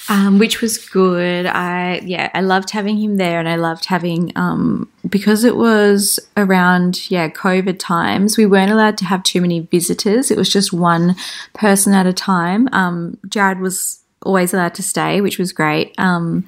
[0.08, 1.46] um, which was good.
[1.46, 6.20] I yeah, I loved having him there, and I loved having um, because it was
[6.36, 8.36] around yeah COVID times.
[8.36, 10.30] We weren't allowed to have too many visitors.
[10.30, 11.16] It was just one
[11.54, 12.68] person at a time.
[12.72, 15.94] Um, Jared was always allowed to stay, which was great.
[15.98, 16.46] Um,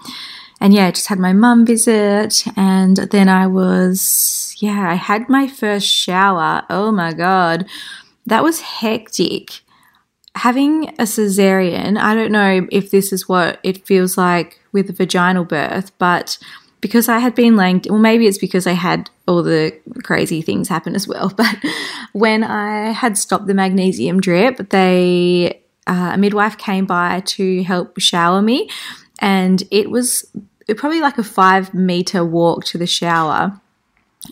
[0.60, 5.28] and yeah, I just had my mum visit, and then I was yeah, I had
[5.28, 6.64] my first shower.
[6.68, 7.66] Oh my god,
[8.26, 9.62] that was hectic
[10.36, 14.92] having a cesarean, I don't know if this is what it feels like with a
[14.92, 16.38] vaginal birth, but
[16.80, 19.72] because I had been laying, well, maybe it's because I had all the
[20.04, 21.30] crazy things happen as well.
[21.36, 21.56] But
[22.12, 27.98] when I had stopped the magnesium drip, they uh, a midwife came by to help
[27.98, 28.68] shower me,
[29.20, 30.24] and it was
[30.68, 33.60] it probably like a five meter walk to the shower.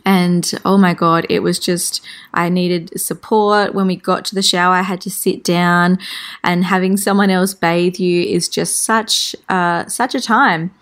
[0.04, 3.74] And oh my God, it was just, I needed support.
[3.74, 5.98] When we got to the shower, I had to sit down,
[6.42, 10.74] and having someone else bathe you is just such, uh, such a time.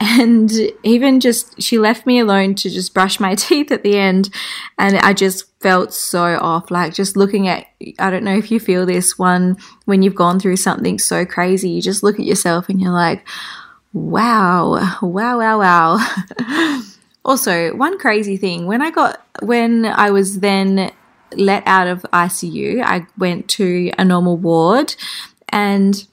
[0.00, 0.50] And
[0.82, 4.30] even just, she left me alone to just brush my teeth at the end.
[4.78, 6.70] And I just felt so off.
[6.70, 7.66] Like just looking at,
[7.98, 11.70] I don't know if you feel this one when you've gone through something so crazy,
[11.70, 13.26] you just look at yourself and you're like,
[13.92, 16.80] wow, wow, wow, wow.
[17.24, 20.92] Also, one crazy thing when I got when I was then
[21.36, 24.94] let out of ICU, I went to a normal ward,
[25.48, 26.06] and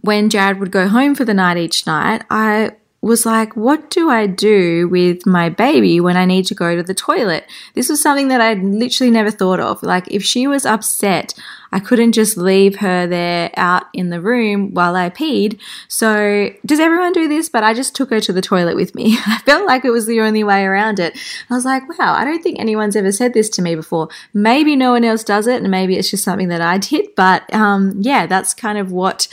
[0.00, 2.72] when Jared would go home for the night each night, I
[3.04, 6.82] was like, what do I do with my baby when I need to go to
[6.82, 7.44] the toilet?
[7.74, 9.82] This was something that I'd literally never thought of.
[9.82, 11.34] Like, if she was upset,
[11.74, 15.58] I couldn't just leave her there out in the room while I peed.
[15.88, 17.48] So, does everyone do this?
[17.48, 19.18] But I just took her to the toilet with me.
[19.26, 21.18] I felt like it was the only way around it.
[21.50, 24.08] I was like, wow, I don't think anyone's ever said this to me before.
[24.32, 27.08] Maybe no one else does it, and maybe it's just something that I did.
[27.16, 29.26] But um, yeah, that's kind of what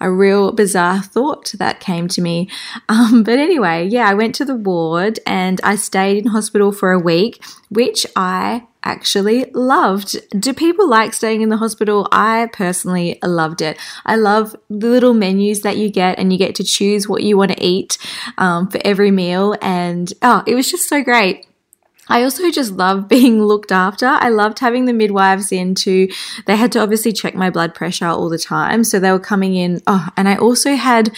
[0.00, 2.48] a real bizarre thought that came to me.
[2.88, 6.92] Um, but anyway, yeah, I went to the ward and I stayed in hospital for
[6.92, 10.16] a week, which I actually loved.
[10.40, 12.08] Do people like staying in the hospital?
[12.12, 13.78] I personally loved it.
[14.04, 17.36] I love the little menus that you get, and you get to choose what you
[17.36, 17.98] want to eat
[18.38, 19.56] um, for every meal.
[19.60, 21.45] And oh, it was just so great.
[22.08, 24.06] I also just love being looked after.
[24.06, 26.08] I loved having the midwives in to,
[26.46, 28.84] they had to obviously check my blood pressure all the time.
[28.84, 29.80] So they were coming in.
[29.86, 31.14] Oh, and I also had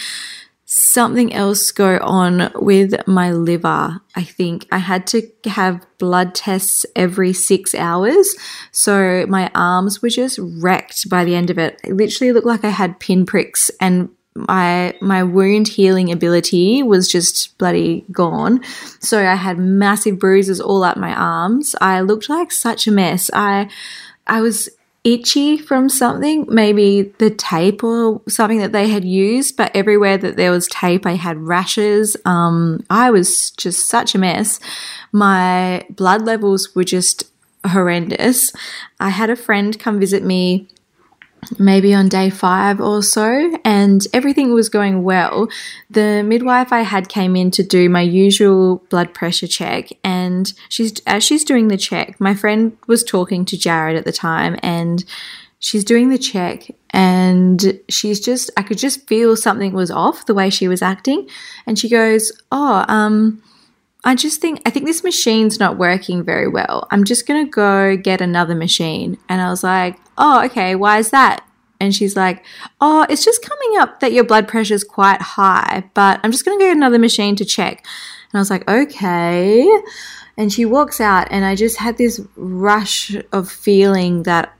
[0.71, 3.99] something else go on with my liver.
[4.15, 8.35] I think I had to have blood tests every six hours.
[8.71, 11.81] So my arms were just wrecked by the end of it.
[11.83, 14.09] It literally looked like I had pinpricks and
[14.47, 18.63] my my wound healing ability was just bloody gone.
[18.99, 21.75] So I had massive bruises all up my arms.
[21.81, 23.29] I looked like such a mess.
[23.33, 23.69] I
[24.27, 24.69] I was
[25.03, 30.35] itchy from something, maybe the tape or something that they had used, but everywhere that
[30.35, 32.17] there was tape, I had rashes.
[32.25, 34.59] Um, I was just such a mess.
[35.11, 37.23] My blood levels were just
[37.65, 38.51] horrendous.
[38.99, 40.67] I had a friend come visit me
[41.57, 45.47] maybe on day five or so, and everything was going well.
[45.89, 50.99] The midwife I had came in to do my usual blood pressure check, and she's
[51.07, 55.03] as she's doing the check, my friend was talking to Jared at the time, and
[55.59, 60.33] she's doing the check, and she's just I could just feel something was off the
[60.33, 61.27] way she was acting,
[61.65, 63.41] and she goes, "Oh, um."
[64.03, 66.87] I just think I think this machine's not working very well.
[66.91, 69.17] I'm just gonna go get another machine.
[69.27, 71.45] And I was like, Oh, okay, why is that?
[71.81, 72.45] And she's like,
[72.79, 76.45] Oh, it's just coming up that your blood pressure is quite high, but I'm just
[76.45, 77.85] gonna go get another machine to check.
[78.31, 79.67] And I was like, Okay.
[80.37, 84.53] And she walks out, and I just had this rush of feeling that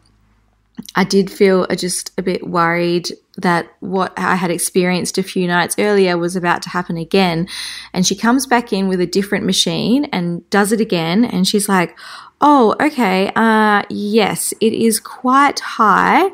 [0.96, 5.76] I did feel just a bit worried that what I had experienced a few nights
[5.80, 7.48] earlier was about to happen again.
[7.94, 11.24] And she comes back in with a different machine and does it again.
[11.26, 11.98] And she's like,
[12.42, 13.32] Oh, okay.
[13.36, 16.30] Uh, yes, it is quite high.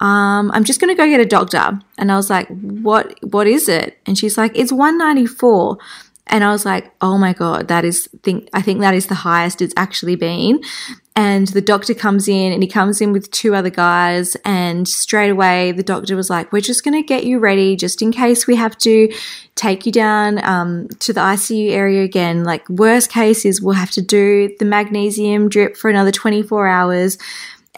[0.00, 1.80] Um, I'm just going to go get a doctor.
[1.96, 3.98] And I was like, what, what is it?
[4.06, 5.78] And she's like, it's 194.
[6.28, 9.14] And I was like, oh my God, that is, think, I think that is the
[9.14, 10.62] highest it's actually been.
[11.16, 14.36] And the doctor comes in and he comes in with two other guys.
[14.44, 18.02] And straight away, the doctor was like, we're just going to get you ready just
[18.02, 19.12] in case we have to
[19.56, 22.44] take you down um, to the ICU area again.
[22.44, 27.18] Like, worst case is we'll have to do the magnesium drip for another 24 hours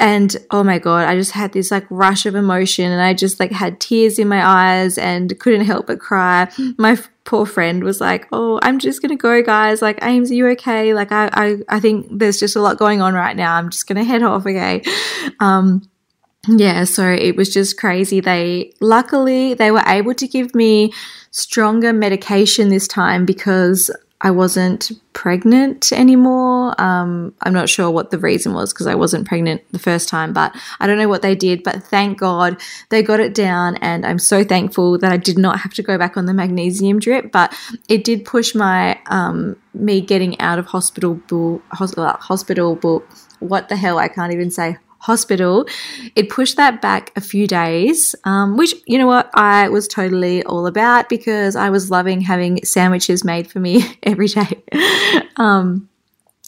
[0.01, 3.39] and oh my god i just had this like rush of emotion and i just
[3.39, 6.51] like had tears in my eyes and couldn't help but cry.
[6.79, 9.83] My poor friend was like oh i'm just gonna go guys.
[9.83, 10.95] Like ames are you okay?
[10.95, 13.55] Like i i, I think there's just a lot going on right now.
[13.55, 14.83] I'm just gonna head off okay?
[15.39, 15.83] Um
[16.49, 18.21] yeah so it was just crazy.
[18.21, 20.93] They luckily they were able to give me
[21.31, 23.91] stronger medication this time because
[24.23, 26.79] I wasn't pregnant anymore.
[26.81, 30.33] Um, I'm not sure what the reason was because I wasn't pregnant the first time,
[30.33, 31.63] but I don't know what they did.
[31.63, 32.61] But thank God
[32.91, 35.97] they got it down, and I'm so thankful that I did not have to go
[35.97, 37.33] back on the magnesium drip.
[37.33, 37.55] But
[37.89, 41.21] it did push my um, me getting out of hospital.
[41.73, 42.07] Hospital.
[42.21, 42.75] Hospital.
[43.39, 43.99] What the hell?
[43.99, 45.67] I can't even say hospital.
[46.15, 50.43] It pushed that back a few days, um, which, you know what, I was totally
[50.45, 54.63] all about because I was loving having sandwiches made for me every day.
[55.37, 55.90] um,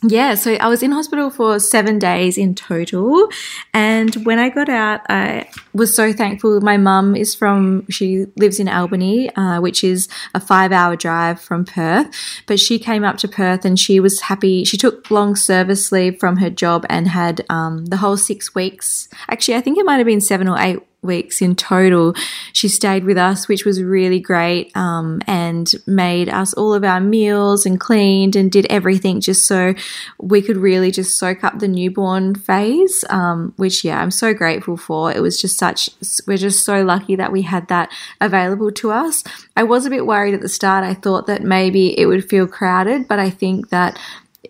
[0.02, 3.28] yeah, so I was in hospital for seven days in total.
[3.72, 6.60] And when I got out, I was so thankful.
[6.60, 11.40] My mum is from, she lives in Albany, uh, which is a five hour drive
[11.40, 12.08] from Perth.
[12.46, 14.64] But she came up to Perth and she was happy.
[14.64, 19.08] She took long service leave from her job and had um, the whole six weeks.
[19.28, 22.14] Actually, I think it might have been seven or eight weeks in total.
[22.52, 27.00] She stayed with us, which was really great, um, and made us all of our
[27.00, 29.74] meals and cleaned and did everything just so
[30.18, 33.04] we could really just soak up the newborn phase.
[33.10, 35.12] Um, which, yeah, I'm so grateful for.
[35.12, 35.90] It was just such,
[36.26, 39.24] we're just so lucky that we had that available to us.
[39.56, 40.84] I was a bit worried at the start.
[40.84, 43.98] I thought that maybe it would feel crowded, but I think that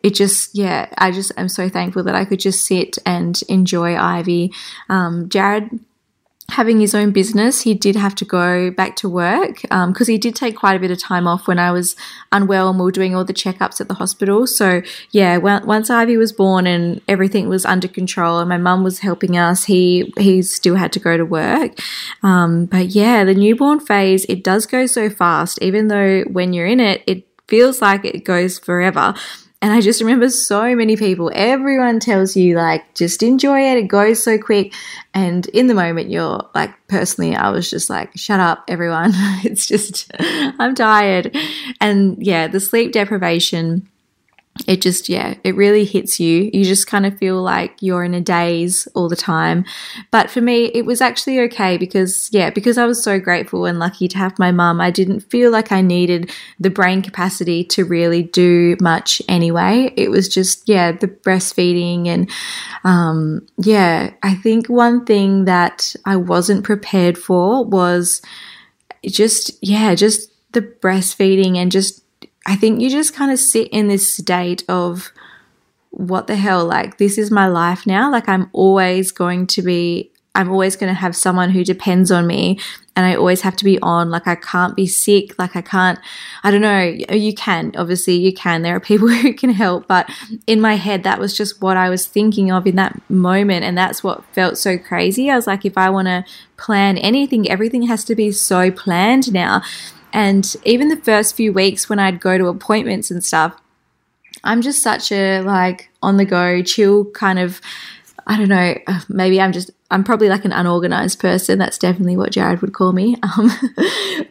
[0.02, 3.96] it just yeah i just am so thankful that i could just sit and enjoy
[3.96, 4.52] ivy
[4.88, 5.78] um, jared
[6.52, 10.18] having his own business, he did have to go back to work because um, he
[10.18, 11.96] did take quite a bit of time off when I was
[12.30, 14.46] unwell and we were doing all the checkups at the hospital.
[14.46, 18.98] So, yeah, once Ivy was born and everything was under control and my mum was
[18.98, 21.78] helping us, he, he still had to go to work.
[22.22, 26.66] Um, but yeah, the newborn phase, it does go so fast, even though when you're
[26.66, 29.14] in it, it feels like it goes forever.
[29.62, 33.78] And I just remember so many people, everyone tells you, like, just enjoy it.
[33.78, 34.74] It goes so quick.
[35.14, 39.12] And in the moment, you're like, personally, I was just like, shut up, everyone.
[39.44, 41.36] it's just, I'm tired.
[41.80, 43.88] And yeah, the sleep deprivation
[44.66, 46.50] it just yeah it really hits you.
[46.52, 49.64] You just kind of feel like you're in a daze all the time.
[50.10, 53.78] But for me it was actually okay because yeah because i was so grateful and
[53.78, 56.30] lucky to have my mum i didn't feel like i needed
[56.60, 59.92] the brain capacity to really do much anyway.
[59.96, 62.30] It was just yeah the breastfeeding and
[62.84, 68.20] um, yeah i think one thing that i wasn't prepared for was
[69.06, 72.01] just yeah just the breastfeeding and just
[72.46, 75.12] I think you just kind of sit in this state of
[75.90, 78.10] what the hell, like, this is my life now.
[78.10, 82.26] Like, I'm always going to be, I'm always going to have someone who depends on
[82.26, 82.58] me
[82.96, 84.10] and I always have to be on.
[84.10, 85.38] Like, I can't be sick.
[85.38, 85.98] Like, I can't,
[86.42, 86.96] I don't know.
[87.08, 88.62] Oh, you can, obviously, you can.
[88.62, 89.86] There are people who can help.
[89.86, 90.10] But
[90.46, 93.64] in my head, that was just what I was thinking of in that moment.
[93.64, 95.30] And that's what felt so crazy.
[95.30, 96.24] I was like, if I want to
[96.56, 99.62] plan anything, everything has to be so planned now.
[100.12, 103.56] And even the first few weeks when I'd go to appointments and stuff,
[104.44, 107.60] I'm just such a like on the go, chill kind of.
[108.24, 108.78] I don't know.
[108.86, 109.70] Uh, maybe I'm just.
[109.90, 111.58] I'm probably like an unorganized person.
[111.58, 113.16] That's definitely what Jared would call me.
[113.38, 113.50] Um,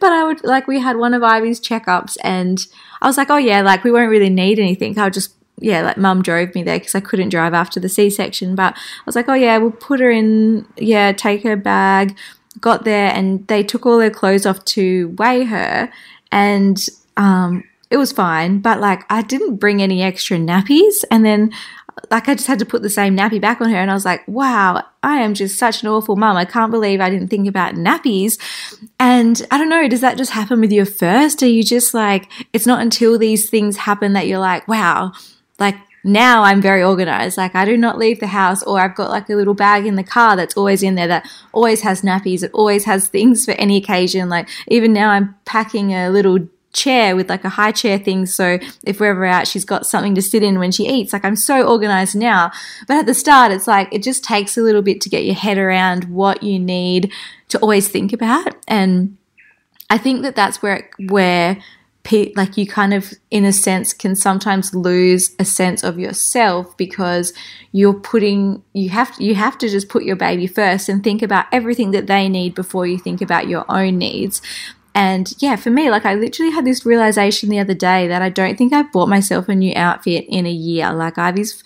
[0.00, 2.58] but I would like we had one of Ivy's checkups, and
[3.00, 4.98] I was like, oh yeah, like we won't really need anything.
[4.98, 8.10] I'll just yeah, like mum drove me there because I couldn't drive after the C
[8.10, 8.54] section.
[8.54, 10.66] But I was like, oh yeah, we'll put her in.
[10.76, 12.16] Yeah, take her bag
[12.62, 15.92] got there and they took all their clothes off to weigh her
[16.30, 16.86] and
[17.18, 21.52] um, it was fine but like i didn't bring any extra nappies and then
[22.10, 24.06] like i just had to put the same nappy back on her and i was
[24.06, 26.36] like wow i am just such an awful mum.
[26.36, 28.38] I can't believe i didn't think about nappies.
[28.98, 31.42] And i don't know does that just happen with you first?
[31.42, 35.12] Are you just like it's not until these things happen that you're like wow
[35.58, 37.36] like now I'm very organized.
[37.36, 39.96] Like I do not leave the house or I've got like a little bag in
[39.96, 42.42] the car that's always in there that always has nappies.
[42.42, 44.28] It always has things for any occasion.
[44.28, 48.26] Like even now I'm packing a little chair with like a high chair thing.
[48.26, 51.12] So if we're ever out, she's got something to sit in when she eats.
[51.12, 52.50] Like I'm so organized now.
[52.88, 55.34] But at the start, it's like it just takes a little bit to get your
[55.34, 57.12] head around what you need
[57.48, 58.54] to always think about.
[58.66, 59.16] And
[59.90, 61.58] I think that that's where, where
[62.36, 67.32] like you kind of in a sense can sometimes lose a sense of yourself because
[67.70, 71.46] you're putting you have you have to just put your baby first and think about
[71.52, 74.42] everything that they need before you think about your own needs
[74.94, 78.28] and yeah, for me, like I literally had this realization the other day that I
[78.28, 80.92] don't think I've bought myself a new outfit in a year.
[80.92, 81.64] Like I have Ivy's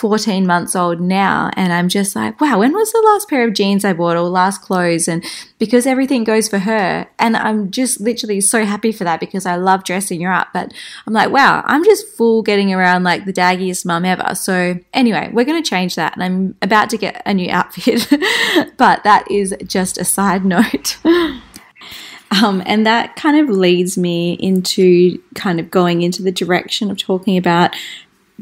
[0.00, 3.52] 14 months old now and I'm just like, wow, when was the last pair of
[3.52, 5.06] jeans I bought or last clothes?
[5.06, 5.22] And
[5.58, 7.06] because everything goes for her.
[7.18, 10.48] And I'm just literally so happy for that because I love dressing her up.
[10.54, 10.72] But
[11.06, 14.34] I'm like, wow, I'm just full getting around like the daggiest mum ever.
[14.34, 16.14] So anyway, we're going to change that.
[16.14, 18.08] And I'm about to get a new outfit.
[18.78, 20.98] but that is just a side note.
[22.44, 26.96] Um, and that kind of leads me into kind of going into the direction of
[26.96, 27.74] talking about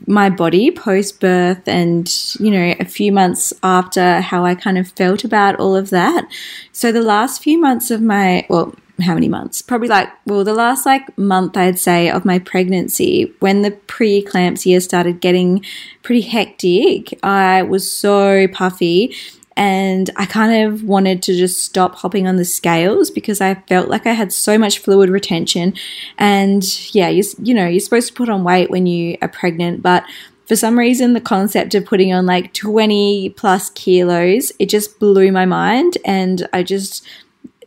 [0.06, 4.88] my body post birth and, you know, a few months after how I kind of
[4.88, 6.26] felt about all of that.
[6.72, 9.62] So the last few months of my, well, how many months?
[9.62, 14.82] Probably like, well, the last like month I'd say of my pregnancy, when the preeclampsia
[14.82, 15.64] started getting
[16.02, 19.14] pretty hectic, I was so puffy
[19.58, 23.88] and I kind of wanted to just stop hopping on the scales because I felt
[23.88, 25.74] like I had so much fluid retention.
[26.16, 26.62] And
[26.94, 30.04] yeah, you, you know, you're supposed to put on weight when you are pregnant, but
[30.46, 35.32] for some reason, the concept of putting on like 20 plus kilos, it just blew
[35.32, 35.98] my mind.
[36.04, 37.04] And I just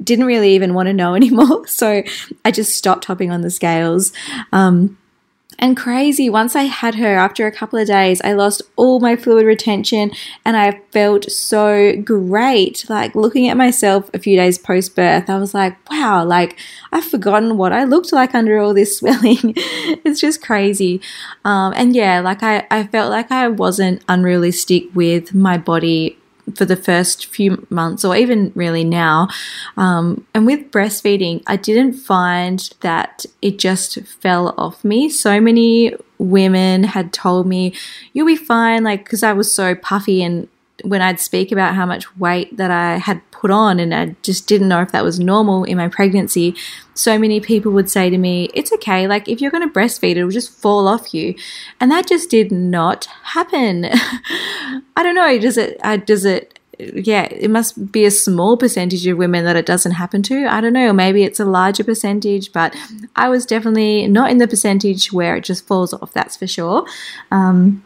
[0.02, 1.68] didn't really even want to know anymore.
[1.68, 2.04] So
[2.46, 4.14] I just stopped hopping on the scales.
[4.54, 4.98] Um,
[5.62, 6.28] and crazy.
[6.30, 10.12] Once I had her, after a couple of days, I lost all my fluid retention
[10.44, 12.90] and I felt so great.
[12.90, 16.58] Like looking at myself a few days post birth, I was like, wow, like
[16.92, 19.54] I've forgotten what I looked like under all this swelling.
[19.56, 21.00] it's just crazy.
[21.46, 26.18] Um, and yeah, like I, I felt like I wasn't unrealistic with my body
[26.56, 29.30] for the first few months or even really now.
[29.78, 35.10] Um, and with breastfeeding, I didn't find that it just fell off me.
[35.10, 37.74] So many women had told me,
[38.14, 40.48] you'll be fine, like, because I was so puffy and
[40.84, 44.48] when I'd speak about how much weight that I had put on and I just
[44.48, 46.56] didn't know if that was normal in my pregnancy,
[46.94, 50.16] so many people would say to me, It's okay, like if you're going to breastfeed,
[50.16, 51.36] it'll just fall off you.
[51.80, 53.86] And that just did not happen.
[54.96, 59.06] I don't know, does it, uh, does it, yeah, it must be a small percentage
[59.06, 60.48] of women that it doesn't happen to.
[60.48, 62.76] I don't know, or maybe it's a larger percentage, but
[63.16, 66.86] I was definitely not in the percentage where it just falls off, that's for sure.
[67.30, 67.84] Um,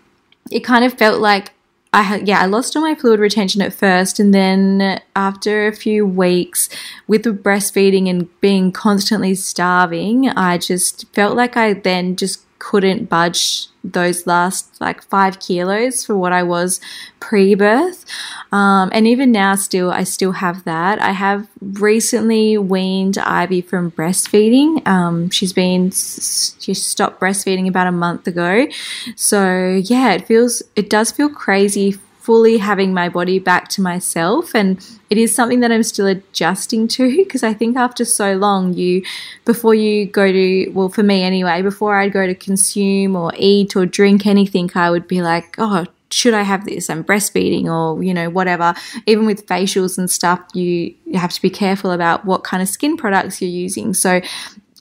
[0.52, 1.55] it kind of felt like
[1.96, 6.06] I yeah, I lost all my fluid retention at first, and then after a few
[6.06, 6.68] weeks
[7.08, 13.08] with the breastfeeding and being constantly starving, I just felt like I then just couldn't
[13.08, 16.82] budge those last like five kilos for what I was
[17.20, 18.06] pre birth.
[18.52, 21.00] Um, and even now, still, I still have that.
[21.00, 24.86] I have recently weaned Ivy from breastfeeding.
[24.88, 28.68] Um, she's been, she stopped breastfeeding about a month ago.
[29.16, 34.56] So, yeah, it feels, it does feel crazy fully having my body back to myself
[34.56, 38.74] and it is something that I'm still adjusting to because I think after so long
[38.74, 39.04] you
[39.46, 43.76] before you go to well for me anyway before I'd go to consume or eat
[43.76, 46.90] or drink anything I would be like oh should I have this?
[46.90, 48.74] I'm breastfeeding or, you know, whatever.
[49.06, 52.70] Even with facials and stuff, you, you have to be careful about what kind of
[52.70, 53.94] skin products you're using.
[53.94, 54.22] So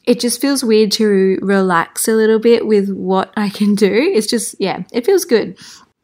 [0.05, 3.91] it just feels weird to relax a little bit with what I can do.
[3.91, 5.59] It's just, yeah, it feels good.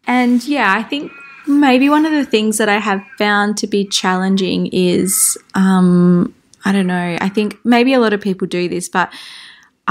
[0.07, 1.13] And yeah, I think
[1.51, 6.35] maybe one of the things that I have found to be challenging is, um,
[6.65, 9.13] I don't know, I think maybe a lot of people do this, but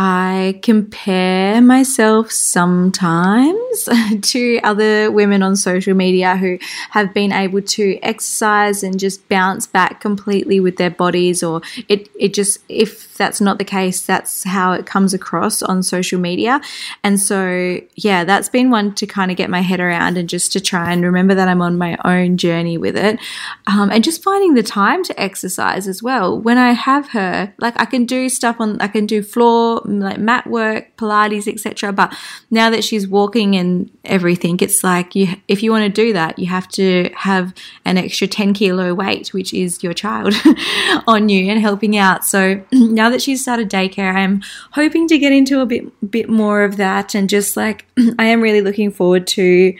[0.01, 3.89] I compare myself sometimes
[4.21, 6.57] to other women on social media who
[6.91, 12.07] have been able to exercise and just bounce back completely with their bodies, or it,
[12.17, 16.59] it just, if that's not the case, that's how it comes across on social media.
[17.03, 20.51] And so, yeah, that's been one to kind of get my head around and just
[20.53, 23.19] to try and remember that I'm on my own journey with it.
[23.67, 26.39] Um, and just finding the time to exercise as well.
[26.39, 30.17] When I have her, like I can do stuff on, I can do floor like
[30.17, 31.91] mat work, Pilates, etc.
[31.93, 32.15] But
[32.49, 36.39] now that she's walking and everything, it's like you if you want to do that,
[36.39, 37.53] you have to have
[37.85, 40.33] an extra 10 kilo weight, which is your child,
[41.07, 42.23] on you and helping out.
[42.25, 44.41] So now that she's started daycare, I'm
[44.71, 47.85] hoping to get into a bit bit more of that and just like
[48.19, 49.73] I am really looking forward to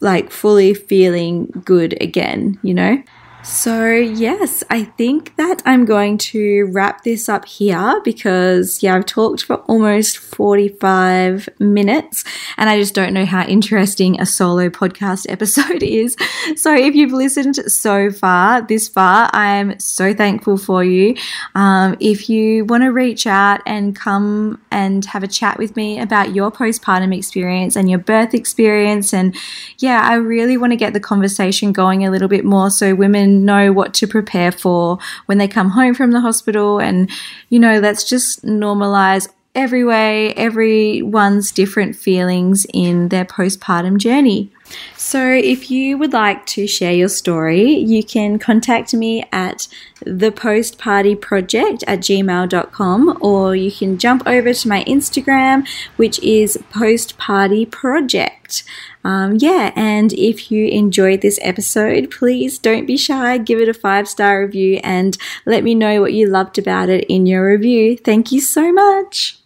[0.00, 3.02] like fully feeling good again, you know?
[3.44, 9.04] So, yes, I think that I'm going to wrap this up here because, yeah, I've
[9.04, 12.24] talked for almost 45 minutes
[12.56, 16.16] and I just don't know how interesting a solo podcast episode is.
[16.56, 21.14] So, if you've listened so far, this far, I'm so thankful for you.
[21.54, 26.00] Um, if you want to reach out and come and have a chat with me
[26.00, 29.36] about your postpartum experience and your birth experience, and
[29.80, 33.33] yeah, I really want to get the conversation going a little bit more so women
[33.34, 36.78] know what to prepare for when they come home from the hospital.
[36.78, 37.10] And,
[37.48, 44.50] you know, let's just normalize every way, everyone's different feelings in their postpartum journey.
[44.96, 49.68] So, if you would like to share your story, you can contact me at
[50.04, 58.64] thepostpartyproject at gmail.com or you can jump over to my Instagram, which is postpartyproject.
[59.04, 63.74] Um, yeah, and if you enjoyed this episode, please don't be shy, give it a
[63.74, 67.96] five star review and let me know what you loved about it in your review.
[67.96, 69.38] Thank you so much.